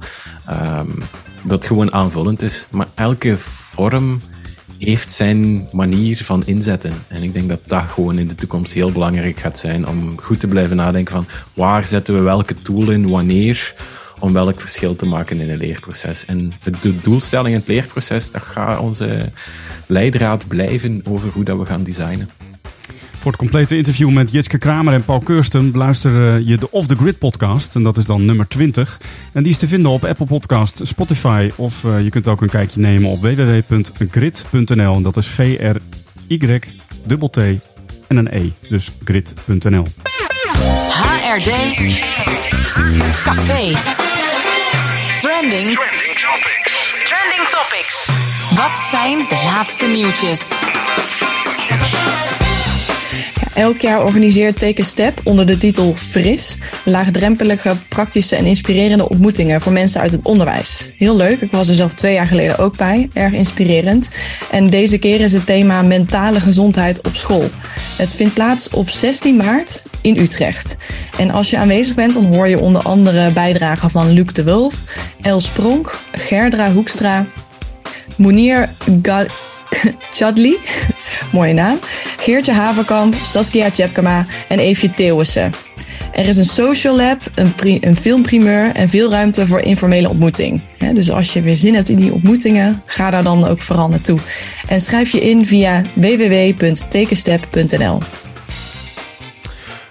Um, 0.50 1.02
dat 1.42 1.64
gewoon 1.64 1.92
aanvullend 1.92 2.42
is. 2.42 2.66
Maar 2.70 2.88
elke 2.94 3.38
vorm 3.38 4.20
heeft 4.78 5.12
zijn 5.12 5.68
manier 5.72 6.16
van 6.24 6.42
inzetten. 6.46 6.92
En 7.08 7.22
ik 7.22 7.32
denk 7.32 7.48
dat 7.48 7.60
dat 7.66 7.84
gewoon 7.84 8.18
in 8.18 8.28
de 8.28 8.34
toekomst 8.34 8.72
heel 8.72 8.92
belangrijk 8.92 9.38
gaat 9.38 9.58
zijn 9.58 9.86
om 9.86 10.20
goed 10.20 10.40
te 10.40 10.46
blijven 10.46 10.76
nadenken 10.76 11.14
van 11.14 11.26
waar 11.54 11.86
zetten 11.86 12.14
we 12.14 12.20
welke 12.20 12.54
tool 12.62 12.90
in, 12.90 13.08
wanneer, 13.08 13.74
om 14.18 14.32
welk 14.32 14.60
verschil 14.60 14.96
te 14.96 15.06
maken 15.06 15.40
in 15.40 15.50
een 15.50 15.56
leerproces. 15.56 16.24
En 16.24 16.52
de 16.80 17.00
doelstelling 17.00 17.54
in 17.54 17.60
het 17.60 17.68
leerproces, 17.68 18.30
dat 18.30 18.42
gaat 18.42 18.78
onze 18.78 19.32
leidraad 19.86 20.48
blijven 20.48 21.02
over 21.08 21.30
hoe 21.32 21.44
dat 21.44 21.58
we 21.58 21.66
gaan 21.66 21.82
designen. 21.82 22.30
Voor 23.26 23.34
het 23.34 23.44
complete 23.44 23.76
interview 23.76 24.10
met 24.10 24.32
Jitske 24.32 24.58
Kramer 24.58 24.94
en 24.94 25.04
Paul 25.04 25.20
Keursten 25.20 25.70
beluister 25.70 26.40
je 26.40 26.56
de 26.56 26.70
Off 26.70 26.86
the 26.86 26.96
Grid 26.96 27.18
podcast. 27.18 27.74
En 27.74 27.82
dat 27.82 27.96
is 27.96 28.06
dan 28.06 28.24
nummer 28.24 28.48
20. 28.48 29.00
En 29.32 29.42
die 29.42 29.52
is 29.52 29.58
te 29.58 29.68
vinden 29.68 29.92
op 29.92 30.04
Apple 30.04 30.26
Podcast, 30.26 30.80
Spotify 30.82 31.50
of 31.56 31.84
uh, 31.84 32.02
je 32.02 32.10
kunt 32.10 32.28
ook 32.28 32.40
een 32.40 32.48
kijkje 32.48 32.80
nemen 32.80 33.10
op 33.10 33.20
www.grid.nl. 33.20 34.94
En 34.94 35.02
dat 35.02 35.16
is 35.16 35.28
G-R-Y-T-T 35.28 37.36
en 38.06 38.16
een 38.16 38.28
E. 38.30 38.50
Dus 38.68 38.90
grid.nl. 39.04 39.86
HRD 40.90 41.74
Café 43.24 43.78
Trending 45.20 45.78
topics. 46.16 46.94
Trending 47.04 47.48
Topics 47.48 48.10
Wat 48.54 48.78
zijn 48.90 49.18
de 49.28 49.42
laatste 49.44 49.86
nieuwtjes? 49.86 50.52
Elk 53.56 53.80
jaar 53.80 54.04
organiseert 54.04 54.58
Take 54.58 54.84
Step 54.84 55.20
onder 55.24 55.46
de 55.46 55.56
titel 55.56 55.94
Fris 55.94 56.56
laagdrempelige, 56.84 57.76
praktische 57.88 58.36
en 58.36 58.44
inspirerende 58.44 59.08
ontmoetingen 59.08 59.60
voor 59.60 59.72
mensen 59.72 60.00
uit 60.00 60.12
het 60.12 60.22
onderwijs. 60.22 60.90
Heel 60.96 61.16
leuk, 61.16 61.40
ik 61.40 61.50
was 61.50 61.68
er 61.68 61.74
zelf 61.74 61.94
twee 61.94 62.14
jaar 62.14 62.26
geleden 62.26 62.58
ook 62.58 62.76
bij, 62.76 63.08
erg 63.12 63.32
inspirerend. 63.32 64.10
En 64.50 64.70
deze 64.70 64.98
keer 64.98 65.20
is 65.20 65.32
het 65.32 65.46
thema 65.46 65.82
mentale 65.82 66.40
gezondheid 66.40 67.06
op 67.06 67.16
school. 67.16 67.50
Het 67.96 68.14
vindt 68.14 68.34
plaats 68.34 68.70
op 68.70 68.90
16 68.90 69.36
maart 69.36 69.84
in 70.00 70.18
Utrecht. 70.18 70.76
En 71.18 71.30
als 71.30 71.50
je 71.50 71.58
aanwezig 71.58 71.94
bent, 71.94 72.14
dan 72.14 72.34
hoor 72.34 72.48
je 72.48 72.58
onder 72.58 72.82
andere 72.82 73.30
bijdragen 73.30 73.90
van 73.90 74.10
Luc 74.10 74.32
de 74.32 74.42
Wulf, 74.42 74.74
Els 75.20 75.48
Pronk, 75.48 75.98
Gerdra 76.12 76.72
Hoekstra, 76.72 77.26
Mounir 78.16 78.68
Ga 79.02 79.26
Chadli, 80.16 80.56
mooie 81.32 81.52
naam, 81.52 81.78
Geertje 82.16 82.52
Haverkamp, 82.52 83.14
Saskia 83.22 83.70
Tjepkema 83.70 84.26
en 84.48 84.58
Eefje 84.58 84.90
Theeuwissen. 84.90 85.52
Er 86.12 86.28
is 86.28 86.36
een 86.36 86.44
social 86.44 86.96
lab, 86.96 87.20
een, 87.34 87.52
een 87.80 87.96
filmprimeur 87.96 88.74
en 88.74 88.88
veel 88.88 89.10
ruimte 89.10 89.46
voor 89.46 89.60
informele 89.60 90.08
ontmoeting. 90.08 90.60
dus 90.92 91.10
als 91.10 91.32
je 91.32 91.42
weer 91.42 91.56
zin 91.56 91.74
hebt 91.74 91.88
in 91.88 91.96
die 91.96 92.12
ontmoetingen, 92.12 92.82
ga 92.86 93.10
daar 93.10 93.22
dan 93.22 93.46
ook 93.46 93.62
vooral 93.62 93.88
naartoe. 93.88 94.18
En 94.68 94.80
schrijf 94.80 95.12
je 95.12 95.20
in 95.20 95.46
via 95.46 95.82
www.tekenstep.nl. 95.92 97.98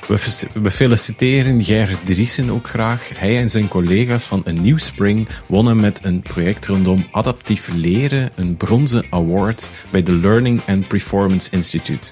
We 0.08 0.72
feliciteren 0.72 1.64
Gerrit 1.64 2.06
Driessen 2.06 2.50
ook 2.50 2.68
graag. 2.68 3.10
Hij 3.16 3.38
en 3.38 3.50
zijn 3.50 3.68
collega's 3.68 4.24
van 4.24 4.44
A 4.48 4.52
New 4.52 4.80
Spring 4.80 5.28
wonnen 5.46 5.76
met 5.76 6.00
een 6.04 6.22
project 6.22 6.66
rondom 6.66 7.06
adaptief 7.12 7.70
leren 7.74 8.32
een 8.36 8.58
bronzen 8.58 9.06
award 9.10 9.72
bij 9.92 10.04
de 10.04 10.12
Learning 10.12 10.62
and 10.68 10.88
Performance 10.88 11.52
Institute. 11.52 12.12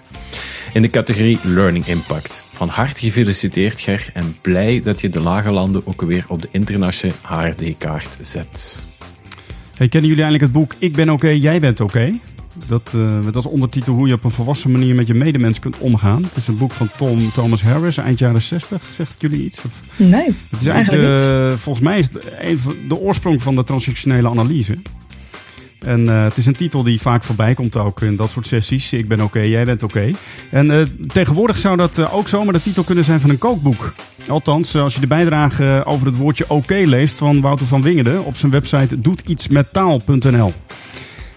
In 0.73 0.81
de 0.81 0.89
categorie 0.89 1.39
Learning 1.43 1.85
Impact. 1.85 2.43
Van 2.53 2.67
harte 2.67 2.99
gefeliciteerd 2.99 3.79
Ger 3.79 4.09
en 4.13 4.37
blij 4.41 4.81
dat 4.83 5.01
je 5.01 5.09
de 5.09 5.19
lage 5.19 5.51
landen 5.51 5.81
ook 5.85 6.01
weer 6.01 6.25
op 6.27 6.41
de 6.41 6.47
internationale 6.51 7.17
HRD-kaart 7.21 8.17
zet. 8.21 8.79
Hey, 9.75 9.87
kennen 9.87 10.09
jullie 10.09 10.23
eigenlijk 10.23 10.53
het 10.53 10.61
boek 10.61 10.73
Ik 10.79 10.95
ben 10.95 11.09
oké, 11.09 11.27
jij 11.27 11.59
bent 11.59 11.81
oké? 11.81 12.13
Dat, 12.67 12.91
uh, 12.95 13.19
met 13.19 13.35
als 13.35 13.45
ondertitel 13.45 13.93
hoe 13.93 14.07
je 14.07 14.13
op 14.13 14.23
een 14.23 14.31
volwassen 14.31 14.71
manier 14.71 14.95
met 14.95 15.07
je 15.07 15.13
medemens 15.13 15.59
kunt 15.59 15.77
omgaan. 15.77 16.23
Het 16.23 16.35
is 16.35 16.47
een 16.47 16.57
boek 16.57 16.71
van 16.71 16.89
Tom 16.97 17.31
Thomas 17.31 17.61
Harris, 17.61 17.97
eind 17.97 18.19
jaren 18.19 18.41
60. 18.41 18.81
Zegt 18.95 19.11
het 19.11 19.21
jullie 19.21 19.45
iets? 19.45 19.57
Of? 19.57 19.71
Nee. 19.95 20.27
Het 20.49 20.61
is 20.61 20.67
eigenlijk, 20.67 21.19
uh, 21.19 21.57
volgens 21.57 21.85
mij 21.85 21.99
is 21.99 22.07
het 22.11 22.33
een 22.39 22.59
van 22.59 22.75
de 22.87 22.95
oorsprong 22.95 23.41
van 23.41 23.55
de 23.55 23.63
transactionele 23.63 24.29
analyse. 24.29 24.77
En 25.83 26.01
uh, 26.01 26.23
het 26.23 26.37
is 26.37 26.45
een 26.45 26.55
titel 26.55 26.83
die 26.83 27.01
vaak 27.01 27.23
voorbij 27.23 27.53
komt 27.53 27.75
ook 27.75 28.01
in 28.01 28.15
dat 28.15 28.29
soort 28.29 28.47
sessies. 28.47 28.93
Ik 28.93 29.07
ben 29.07 29.21
oké, 29.21 29.37
okay, 29.37 29.49
jij 29.49 29.65
bent 29.65 29.83
oké. 29.83 29.97
Okay. 29.97 30.15
En 30.49 30.69
uh, 30.69 30.81
tegenwoordig 31.07 31.57
zou 31.57 31.77
dat 31.77 31.97
uh, 31.97 32.15
ook 32.15 32.27
zomaar 32.27 32.53
de 32.53 32.61
titel 32.61 32.83
kunnen 32.83 33.03
zijn 33.03 33.19
van 33.19 33.29
een 33.29 33.37
kookboek. 33.37 33.93
Althans, 34.27 34.75
als 34.75 34.93
je 34.93 34.99
de 34.99 35.07
bijdrage 35.07 35.81
over 35.85 36.05
het 36.05 36.17
woordje 36.17 36.43
oké 36.43 36.53
okay 36.53 36.83
leest 36.83 37.17
van 37.17 37.41
Wouter 37.41 37.65
van 37.65 37.81
Wingerden 37.81 38.25
op 38.25 38.35
zijn 38.35 38.51
website 38.51 39.01
doetietsmettaal.nl. 39.01 40.53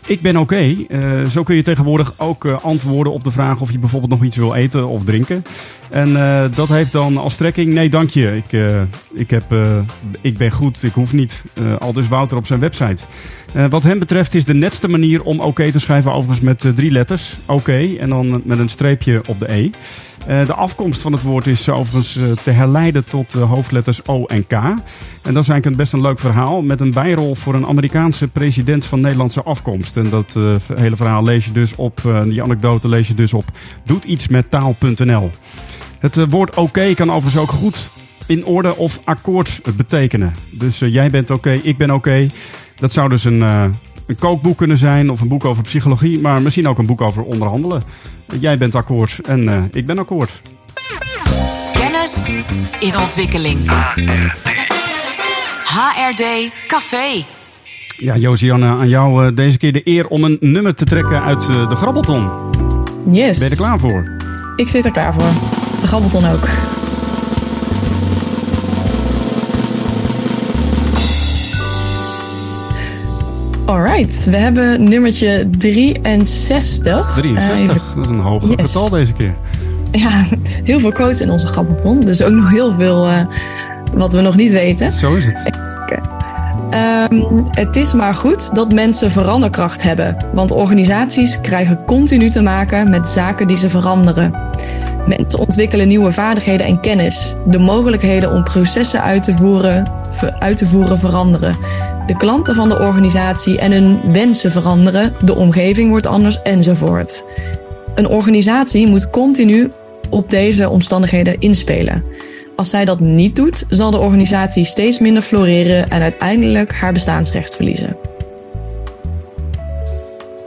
Ik 0.08 0.20
ben 0.20 0.36
oké. 0.36 0.76
Uh, 0.88 1.24
zo 1.24 1.42
kun 1.42 1.56
je 1.56 1.62
tegenwoordig 1.62 2.14
ook 2.16 2.44
uh, 2.44 2.58
antwoorden 2.62 3.12
op 3.12 3.24
de 3.24 3.30
vraag 3.30 3.60
of 3.60 3.72
je 3.72 3.78
bijvoorbeeld 3.78 4.12
nog 4.12 4.24
iets 4.24 4.36
wil 4.36 4.54
eten 4.54 4.88
of 4.88 5.04
drinken. 5.04 5.44
En 5.90 6.08
uh, 6.08 6.44
dat 6.54 6.68
heeft 6.68 6.92
dan 6.92 7.16
als 7.16 7.36
trekking, 7.36 7.74
nee 7.74 7.88
dank 7.88 8.10
je, 8.10 8.36
ik, 8.36 8.60
ik, 9.12 9.30
heb, 9.30 9.44
ik 10.20 10.36
ben 10.36 10.50
goed, 10.50 10.82
ik 10.82 10.92
hoef 10.92 11.12
niet. 11.12 11.44
al 11.78 11.92
dus 11.92 12.08
Wouter 12.08 12.36
op 12.36 12.46
zijn 12.46 12.60
website. 12.60 13.04
wat 13.70 13.82
hem 13.82 13.98
betreft 13.98 14.34
is 14.34 14.44
de 14.44 14.54
netste 14.54 14.88
manier 14.88 15.22
om 15.22 15.40
oké 15.40 15.72
te 15.72 15.78
schrijven 15.78 16.12
overigens 16.12 16.40
met 16.40 16.76
drie 16.76 16.90
letters. 16.90 17.34
Oké 17.46 17.96
en 17.98 18.08
dan 18.08 18.42
met 18.44 18.58
een 18.58 18.68
streepje 18.68 19.22
op 19.26 19.38
de 19.38 19.52
E. 19.52 19.70
Uh, 20.28 20.46
de 20.46 20.54
afkomst 20.54 21.00
van 21.00 21.12
het 21.12 21.22
woord 21.22 21.46
is 21.46 21.68
overigens 21.68 22.16
uh, 22.16 22.24
te 22.42 22.50
herleiden 22.50 23.04
tot 23.04 23.32
hoofdletters 23.32 24.06
O 24.06 24.24
en 24.24 24.46
K. 24.46 24.52
En 24.52 25.34
dat 25.34 25.42
is 25.42 25.48
eigenlijk 25.48 25.76
best 25.76 25.92
een 25.92 26.00
leuk 26.00 26.18
verhaal 26.18 26.62
met 26.62 26.80
een 26.80 26.90
bijrol 26.90 27.34
voor 27.34 27.54
een 27.54 27.66
Amerikaanse 27.66 28.28
president 28.28 28.84
van 28.84 29.00
Nederlandse 29.00 29.42
afkomst. 29.42 29.96
En 29.96 30.10
dat 30.10 30.38
hele 30.74 30.96
verhaal 30.96 31.22
lees 31.22 31.44
je 31.44 31.52
dus 31.52 31.74
op, 31.74 32.00
die 32.24 32.42
anekdote 32.42 32.88
lees 32.88 33.08
je 33.08 33.14
dus 33.14 33.34
op 33.34 33.44
doetietsmettaal.nl. 33.84 35.30
Het 35.98 36.30
woord 36.30 36.56
oké 36.56 36.94
kan 36.94 37.12
overigens 37.12 37.42
ook 37.42 37.50
goed 37.50 37.90
in 38.26 38.44
orde 38.44 38.76
of 38.76 39.00
akkoord 39.04 39.60
betekenen. 39.76 40.32
Dus 40.50 40.78
jij 40.78 41.10
bent 41.10 41.30
oké, 41.30 41.52
ik 41.52 41.76
ben 41.76 41.90
oké. 41.90 42.28
Dat 42.78 42.92
zou 42.92 43.08
dus 43.08 43.24
een, 43.24 43.40
een 43.40 44.18
kookboek 44.18 44.56
kunnen 44.56 44.78
zijn 44.78 45.10
of 45.10 45.20
een 45.20 45.28
boek 45.28 45.44
over 45.44 45.62
psychologie, 45.62 46.18
maar 46.20 46.42
misschien 46.42 46.68
ook 46.68 46.78
een 46.78 46.86
boek 46.86 47.00
over 47.00 47.22
onderhandelen. 47.22 47.82
Jij 48.40 48.58
bent 48.58 48.74
akkoord 48.74 49.18
en 49.26 49.42
uh, 49.42 49.62
ik 49.72 49.86
ben 49.86 49.98
akkoord. 49.98 50.30
Kennis 51.72 52.38
in 52.80 52.98
ontwikkeling. 52.98 53.70
HRD 55.64 56.50
Café. 56.66 57.24
Ja, 57.96 58.16
Josianne, 58.16 58.66
aan 58.66 58.88
jou 58.88 59.26
uh, 59.26 59.34
deze 59.34 59.58
keer 59.58 59.72
de 59.72 59.80
eer 59.84 60.06
om 60.06 60.24
een 60.24 60.36
nummer 60.40 60.74
te 60.74 60.84
trekken 60.84 61.22
uit 61.22 61.48
uh, 61.50 61.68
de 61.68 61.76
Grabbelton. 61.76 62.30
Yes. 63.06 63.38
Ben 63.38 63.48
je 63.48 63.54
er 63.54 63.60
klaar 63.60 63.78
voor? 63.78 64.16
Ik 64.56 64.68
zit 64.68 64.84
er 64.84 64.92
klaar 64.92 65.14
voor. 65.14 65.30
De 65.80 65.86
Grabbelton 65.86 66.26
ook. 66.26 66.48
Alright, 73.66 74.24
we 74.24 74.36
hebben 74.36 74.84
nummertje 74.88 75.50
63. 75.58 77.14
63, 77.16 77.66
uh, 77.66 77.94
dat 77.96 78.04
is 78.04 78.10
een 78.10 78.20
hoger 78.20 78.48
yes. 78.48 78.56
getal 78.72 78.88
deze 78.88 79.12
keer. 79.12 79.34
Ja, 79.92 80.24
heel 80.64 80.80
veel 80.80 80.92
quotes 80.92 81.20
in 81.20 81.30
onze 81.30 81.46
Grabbelton. 81.46 82.00
Dus 82.00 82.22
ook 82.22 82.32
nog 82.32 82.50
heel 82.50 82.74
veel 82.74 83.08
uh, 83.08 83.20
wat 83.94 84.12
we 84.12 84.20
nog 84.20 84.36
niet 84.36 84.52
weten. 84.52 84.92
Zo 84.92 85.14
is 85.14 85.24
het. 85.24 85.64
Um, 87.10 87.46
het 87.50 87.76
is 87.76 87.94
maar 87.94 88.14
goed 88.14 88.54
dat 88.54 88.72
mensen 88.72 89.10
veranderkracht 89.10 89.82
hebben. 89.82 90.16
Want 90.32 90.50
organisaties 90.50 91.40
krijgen 91.40 91.84
continu 91.86 92.30
te 92.30 92.42
maken 92.42 92.90
met 92.90 93.08
zaken 93.08 93.46
die 93.46 93.56
ze 93.56 93.70
veranderen. 93.70 94.34
Mensen 95.06 95.38
ontwikkelen 95.38 95.88
nieuwe 95.88 96.12
vaardigheden 96.12 96.66
en 96.66 96.80
kennis. 96.80 97.34
De 97.46 97.58
mogelijkheden 97.58 98.32
om 98.32 98.44
processen 98.44 99.02
uit 99.02 99.22
te 99.22 99.34
voeren, 99.34 99.92
uit 100.38 100.56
te 100.56 100.66
voeren 100.66 100.98
veranderen. 100.98 101.56
De 102.06 102.16
klanten 102.16 102.54
van 102.54 102.68
de 102.68 102.78
organisatie 102.78 103.58
en 103.58 103.72
hun 103.72 104.00
wensen 104.12 104.52
veranderen. 104.52 105.14
De 105.24 105.34
omgeving 105.34 105.90
wordt 105.90 106.06
anders 106.06 106.42
enzovoort. 106.42 107.24
Een 107.94 108.08
organisatie 108.08 108.86
moet 108.86 109.10
continu 109.10 109.70
op 110.10 110.30
deze 110.30 110.68
omstandigheden 110.68 111.40
inspelen. 111.40 112.04
Als 112.56 112.70
zij 112.70 112.84
dat 112.84 113.00
niet 113.00 113.36
doet, 113.36 113.64
zal 113.68 113.90
de 113.90 113.98
organisatie 113.98 114.64
steeds 114.64 114.98
minder 114.98 115.22
floreren 115.22 115.90
en 115.90 116.02
uiteindelijk 116.02 116.72
haar 116.72 116.92
bestaansrecht 116.92 117.56
verliezen. 117.56 117.96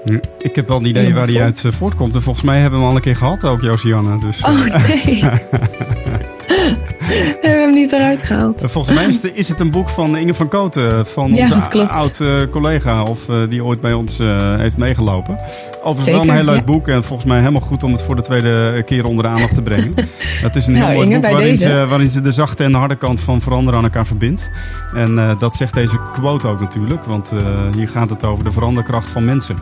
Hm, 0.05 0.17
Ik 0.37 0.55
heb 0.55 0.67
wel 0.67 0.77
een 0.77 0.85
idee 0.85 1.13
waar 1.13 1.25
die 1.27 1.41
uit 1.41 1.61
eh, 1.65 1.71
voortkomt. 1.71 2.15
En 2.15 2.21
volgens 2.21 2.45
mij 2.45 2.59
hebben 2.59 2.79
we 2.79 2.85
hem 2.85 2.89
al 2.93 2.97
een 2.97 3.03
keer 3.05 3.15
gehad, 3.15 3.43
ook 3.43 3.61
Josianne. 3.61 4.19
Dus, 4.19 4.41
eh, 4.41 4.49
Oh 4.49 4.85
nee. 5.05 5.23
We 7.07 7.37
hebben 7.41 7.61
hem 7.61 7.73
niet 7.73 7.91
eruit 7.91 8.23
gehaald. 8.23 8.63
eh, 8.63 8.69
volgens 8.69 8.95
mij 8.95 9.05
is 9.07 9.21
het, 9.21 9.31
is 9.33 9.47
het 9.49 9.59
een 9.59 9.71
boek 9.71 9.89
van 9.89 10.17
Inge 10.17 10.33
van 10.33 10.47
Koten. 10.47 11.05
Van 11.07 11.33
Ja, 11.33 11.43
onze 11.43 11.69
dat 11.71 11.89
oud-collega. 11.95 13.03
of 13.03 13.29
eh, 13.29 13.35
die 13.49 13.63
ooit 13.63 13.81
bij 13.81 13.93
ons 13.93 14.19
eh, 14.19 14.55
heeft 14.55 14.77
meegelopen. 14.77 15.37
Overigens 15.83 16.15
wel 16.15 16.21
een 16.29 16.35
heel 16.35 16.43
leuk 16.45 16.55
ja. 16.55 16.63
boek. 16.63 16.87
En 16.87 17.03
volgens 17.03 17.27
mij 17.29 17.39
helemaal 17.39 17.61
goed 17.61 17.83
om 17.83 17.91
het 17.91 18.01
voor 18.03 18.15
de 18.15 18.21
tweede 18.21 18.83
keer 18.85 19.05
onder 19.05 19.23
de 19.23 19.29
aandacht 19.29 19.53
te 19.53 19.61
brengen. 19.61 19.93
Het 20.41 20.55
is 20.55 20.67
een 20.67 20.73
heel 20.75 20.83
Nou, 20.83 20.93
mooi 20.95 21.05
Inge, 21.05 21.13
boek 21.13 21.21
bij 21.23 21.31
waarin 21.33 21.57
ze, 21.57 21.85
waarin 21.89 22.09
ze 22.09 22.21
de 22.21 22.31
zachte 22.31 22.63
en 22.63 22.71
de 22.71 22.77
harde 22.77 22.95
kant 22.97 23.21
van 23.21 23.41
veranderen 23.41 23.77
aan 23.79 23.85
elkaar 23.85 24.05
verbindt. 24.05 24.49
En 24.95 25.17
eh, 25.19 25.37
dat 25.39 25.55
zegt 25.55 25.73
deze 25.73 25.99
quote 26.13 26.47
ook 26.47 26.59
natuurlijk. 26.59 27.03
Want 27.05 27.31
eh, 27.31 27.37
hier 27.75 27.89
gaat 27.89 28.09
het 28.09 28.23
over 28.23 28.43
de 28.43 28.51
veranderkracht 28.51 29.09
van 29.09 29.25
mensen. 29.25 29.55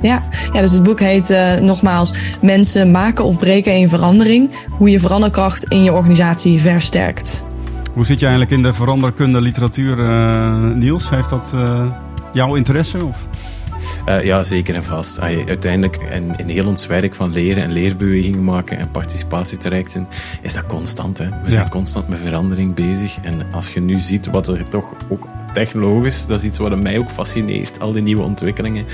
Ja. 0.00 0.22
ja, 0.52 0.60
dus 0.60 0.72
het 0.72 0.82
boek 0.82 1.00
heet 1.00 1.30
eh, 1.30 1.54
nogmaals 1.54 2.12
Mensen 2.42 2.90
maken 2.90 3.24
of 3.24 3.38
breken 3.38 3.76
in 3.76 3.88
verandering. 3.88 4.50
Hoe 4.70 4.90
je 4.90 5.00
veranderkracht 5.00 5.64
in 5.64 5.82
je 5.82 5.92
organisatie 5.92 6.60
versterkt. 6.60 7.46
Hoe 7.94 8.06
zit 8.06 8.20
je 8.20 8.26
eigenlijk 8.26 8.56
in 8.56 8.62
de 8.62 8.72
veranderkunde 8.72 9.40
literatuur, 9.40 9.98
eh, 9.98 10.52
Niels? 10.74 11.10
Heeft 11.10 11.28
dat 11.28 11.52
eh, 11.54 11.82
jouw 12.32 12.54
interesse? 12.54 13.04
Of? 13.04 13.26
Eh, 14.06 14.24
ja, 14.24 14.42
zeker 14.42 14.74
en 14.74 14.84
vast. 14.84 15.20
Ay, 15.20 15.44
uiteindelijk 15.48 15.96
in, 16.12 16.34
in 16.36 16.48
heel 16.48 16.66
ons 16.66 16.86
werk 16.86 17.14
van 17.14 17.32
leren 17.32 17.62
en 17.62 17.72
leerbewegingen 17.72 18.44
maken 18.44 18.78
en 18.78 18.90
participatietrajecten 18.90 20.08
is 20.42 20.54
dat 20.54 20.66
constant. 20.66 21.18
Hè? 21.18 21.28
We 21.42 21.50
zijn 21.50 21.62
Ja. 21.64 21.68
constant 21.68 22.08
met 22.08 22.18
verandering 22.18 22.74
bezig. 22.74 23.16
En 23.22 23.46
als 23.52 23.72
je 23.74 23.80
nu 23.80 23.98
ziet 23.98 24.26
wat 24.30 24.48
er 24.48 24.64
toch 24.70 24.92
ook 25.08 25.26
technologisch, 25.54 26.26
dat 26.26 26.38
is 26.38 26.44
iets 26.44 26.58
wat 26.58 26.80
mij 26.82 26.98
ook 26.98 27.10
fascineert, 27.10 27.80
al 27.80 27.92
die 27.92 28.02
nieuwe 28.02 28.22
ontwikkelingen. 28.22 28.84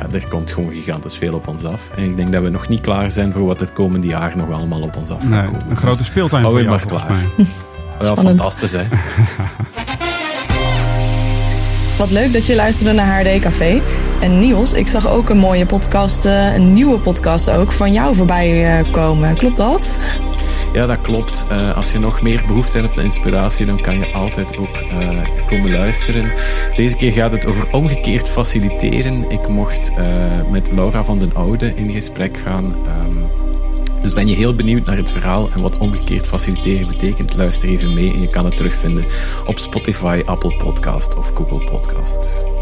Ja, 0.00 0.06
er 0.12 0.28
komt 0.28 0.50
gewoon 0.50 0.72
gigantisch 0.72 1.16
veel 1.16 1.34
op 1.34 1.48
ons 1.48 1.64
af. 1.64 1.80
En 1.96 2.02
ik 2.04 2.16
denk 2.16 2.32
dat 2.32 2.42
we 2.42 2.48
nog 2.48 2.68
niet 2.68 2.80
klaar 2.80 3.10
zijn 3.10 3.32
voor 3.32 3.46
wat 3.46 3.60
het 3.60 3.72
komende 3.72 4.06
jaar 4.06 4.36
nog 4.36 4.50
allemaal 4.50 4.80
op 4.80 4.96
ons 4.96 5.10
af 5.10 5.20
gaat 5.22 5.30
Nee, 5.30 5.44
komen. 5.44 5.70
een 5.70 5.76
grote 5.76 5.96
Dus 5.96 6.06
speeltuin 6.06 6.42
hou 6.44 6.54
voor 6.54 6.64
jou 6.64 6.76
maar 6.76 6.88
volgens 6.88 7.04
klaar. 7.08 7.26
mij. 7.36 7.46
Spannend. 7.98 8.26
fantastisch 8.36 8.72
hè. 8.72 8.82
Wat 11.98 12.10
leuk 12.10 12.32
dat 12.32 12.46
je 12.46 12.54
luisterde 12.54 12.92
naar 12.92 13.18
HRD 13.26 13.40
Café. 13.40 13.80
En 14.20 14.38
Niels, 14.38 14.72
ik 14.72 14.86
zag 14.86 15.08
ook 15.08 15.30
een 15.30 15.38
mooie 15.38 15.66
podcast, 15.66 16.24
eh, 16.24 16.54
een 16.54 16.72
nieuwe 16.72 16.98
podcast 16.98 17.50
ook, 17.50 17.72
van 17.72 17.92
jou 17.92 18.14
voorbij 18.14 18.78
eh, 18.78 18.92
komen. 18.92 19.36
Klopt 19.36 19.56
dat? 19.56 19.98
Ja, 20.72 20.86
dat 20.86 21.00
klopt. 21.00 21.46
Eh, 21.48 21.76
als 21.76 21.92
je 21.92 21.98
nog 21.98 22.22
meer 22.22 22.44
behoefte 22.46 22.78
hebt 22.78 22.98
aan 22.98 23.04
inspiratie, 23.04 23.66
dan 23.66 23.80
kan 23.80 23.98
je 23.98 24.12
altijd 24.12 24.56
ook 24.56 24.84
komen 25.46 25.70
luisteren. 25.70 26.32
Deze 26.76 26.96
keer 26.96 27.12
gaat 27.12 27.32
het 27.32 27.46
over 27.46 27.72
omgekeerd 27.72 28.30
faciliteren. 28.30 29.30
Ik 29.30 29.48
mocht 29.48 29.92
met 30.50 30.72
Laura 30.72 31.04
van 31.04 31.18
den 31.18 31.34
Oude 31.34 31.72
in 31.74 31.90
gesprek 31.90 32.38
gaan. 32.38 32.76
Ehm, 32.86 33.16
dus 34.02 34.12
ben 34.12 34.28
je 34.28 34.36
heel 34.36 34.54
benieuwd 34.54 34.86
naar 34.86 34.96
het 34.96 35.10
verhaal 35.10 35.48
en 35.54 35.62
wat 35.62 35.78
omgekeerd 35.78 36.28
faciliteren 36.28 36.88
betekent, 36.88 37.36
luister 37.36 37.68
even 37.68 37.94
mee 37.94 38.12
en 38.12 38.20
je 38.20 38.30
kan 38.30 38.44
het 38.44 38.56
terugvinden 38.56 39.04
op 39.46 39.58
Spotify, 39.58 40.22
Apple 40.24 40.56
Podcast 40.56 41.16
of 41.16 41.30
Google 41.34 41.70
Podcast. 41.70 42.55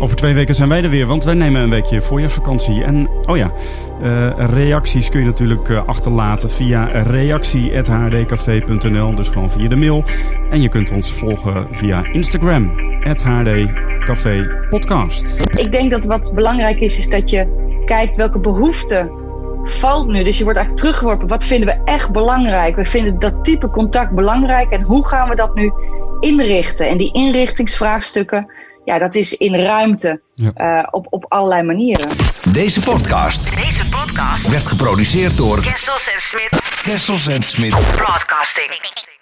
Over 0.00 0.16
twee 0.16 0.34
weken 0.34 0.54
zijn 0.54 0.68
wij 0.68 0.82
er 0.82 0.90
weer, 0.90 1.06
want 1.06 1.24
wij 1.24 1.34
nemen 1.34 1.62
een 1.62 1.70
weekje 1.70 2.02
voorjaarsvakantie. 2.02 2.84
En 2.84 3.08
oh 3.26 3.36
ja, 3.36 3.52
eh, 4.02 4.30
reacties 4.36 5.08
kun 5.08 5.20
je 5.20 5.26
natuurlijk 5.26 5.68
eh, 5.68 5.88
achterlaten 5.88 6.50
via 6.50 7.02
reactie.hrdcafé.nl, 7.02 9.14
dus 9.14 9.28
gewoon 9.28 9.50
via 9.50 9.68
de 9.68 9.76
mail. 9.76 10.04
En 10.50 10.60
je 10.60 10.68
kunt 10.68 10.92
ons 10.92 11.12
volgen 11.12 11.66
via 11.70 12.04
Instagram, 12.12 12.72
@hrdcafé 13.02 14.48
podcast. 14.70 15.46
Ik 15.56 15.72
denk 15.72 15.90
dat 15.90 16.04
wat 16.04 16.32
belangrijk 16.34 16.80
is, 16.80 16.98
is 16.98 17.08
dat 17.08 17.30
je 17.30 17.66
kijkt 17.84 18.16
welke 18.16 18.38
behoefte 18.38 19.10
valt 19.64 20.08
nu. 20.08 20.24
Dus 20.24 20.38
je 20.38 20.44
wordt 20.44 20.58
eigenlijk 20.58 20.86
teruggeworpen. 20.86 21.28
Wat 21.28 21.44
vinden 21.44 21.68
we 21.68 21.80
echt 21.84 22.12
belangrijk? 22.12 22.76
We 22.76 22.84
vinden 22.84 23.18
dat 23.18 23.44
type 23.44 23.70
contact 23.70 24.14
belangrijk. 24.14 24.68
En 24.68 24.82
hoe 24.82 25.06
gaan 25.06 25.28
we 25.28 25.34
dat 25.34 25.54
nu 25.54 25.72
inrichten? 26.20 26.88
En 26.88 26.96
die 26.96 27.12
inrichtingsvraagstukken, 27.12 28.50
ja, 28.88 28.98
dat 28.98 29.14
is 29.14 29.32
in 29.36 29.54
ruimte 29.54 30.20
Ja. 30.34 30.50
eh, 30.54 30.86
op, 30.90 31.06
op 31.10 31.24
allerlei 31.28 31.62
manieren. 31.62 32.08
Deze 32.52 32.80
podcast 32.80 33.56
Deze 33.56 33.84
podcast. 33.88 34.48
werd 34.48 34.66
geproduceerd 34.66 35.36
door 35.36 35.60
Kessels 35.60 36.08
en 36.08 36.20
Smit 36.20 36.80
Kessels 36.82 37.26
en 37.26 37.42
Smit. 37.42 37.70
Broadcasting. 37.96 39.17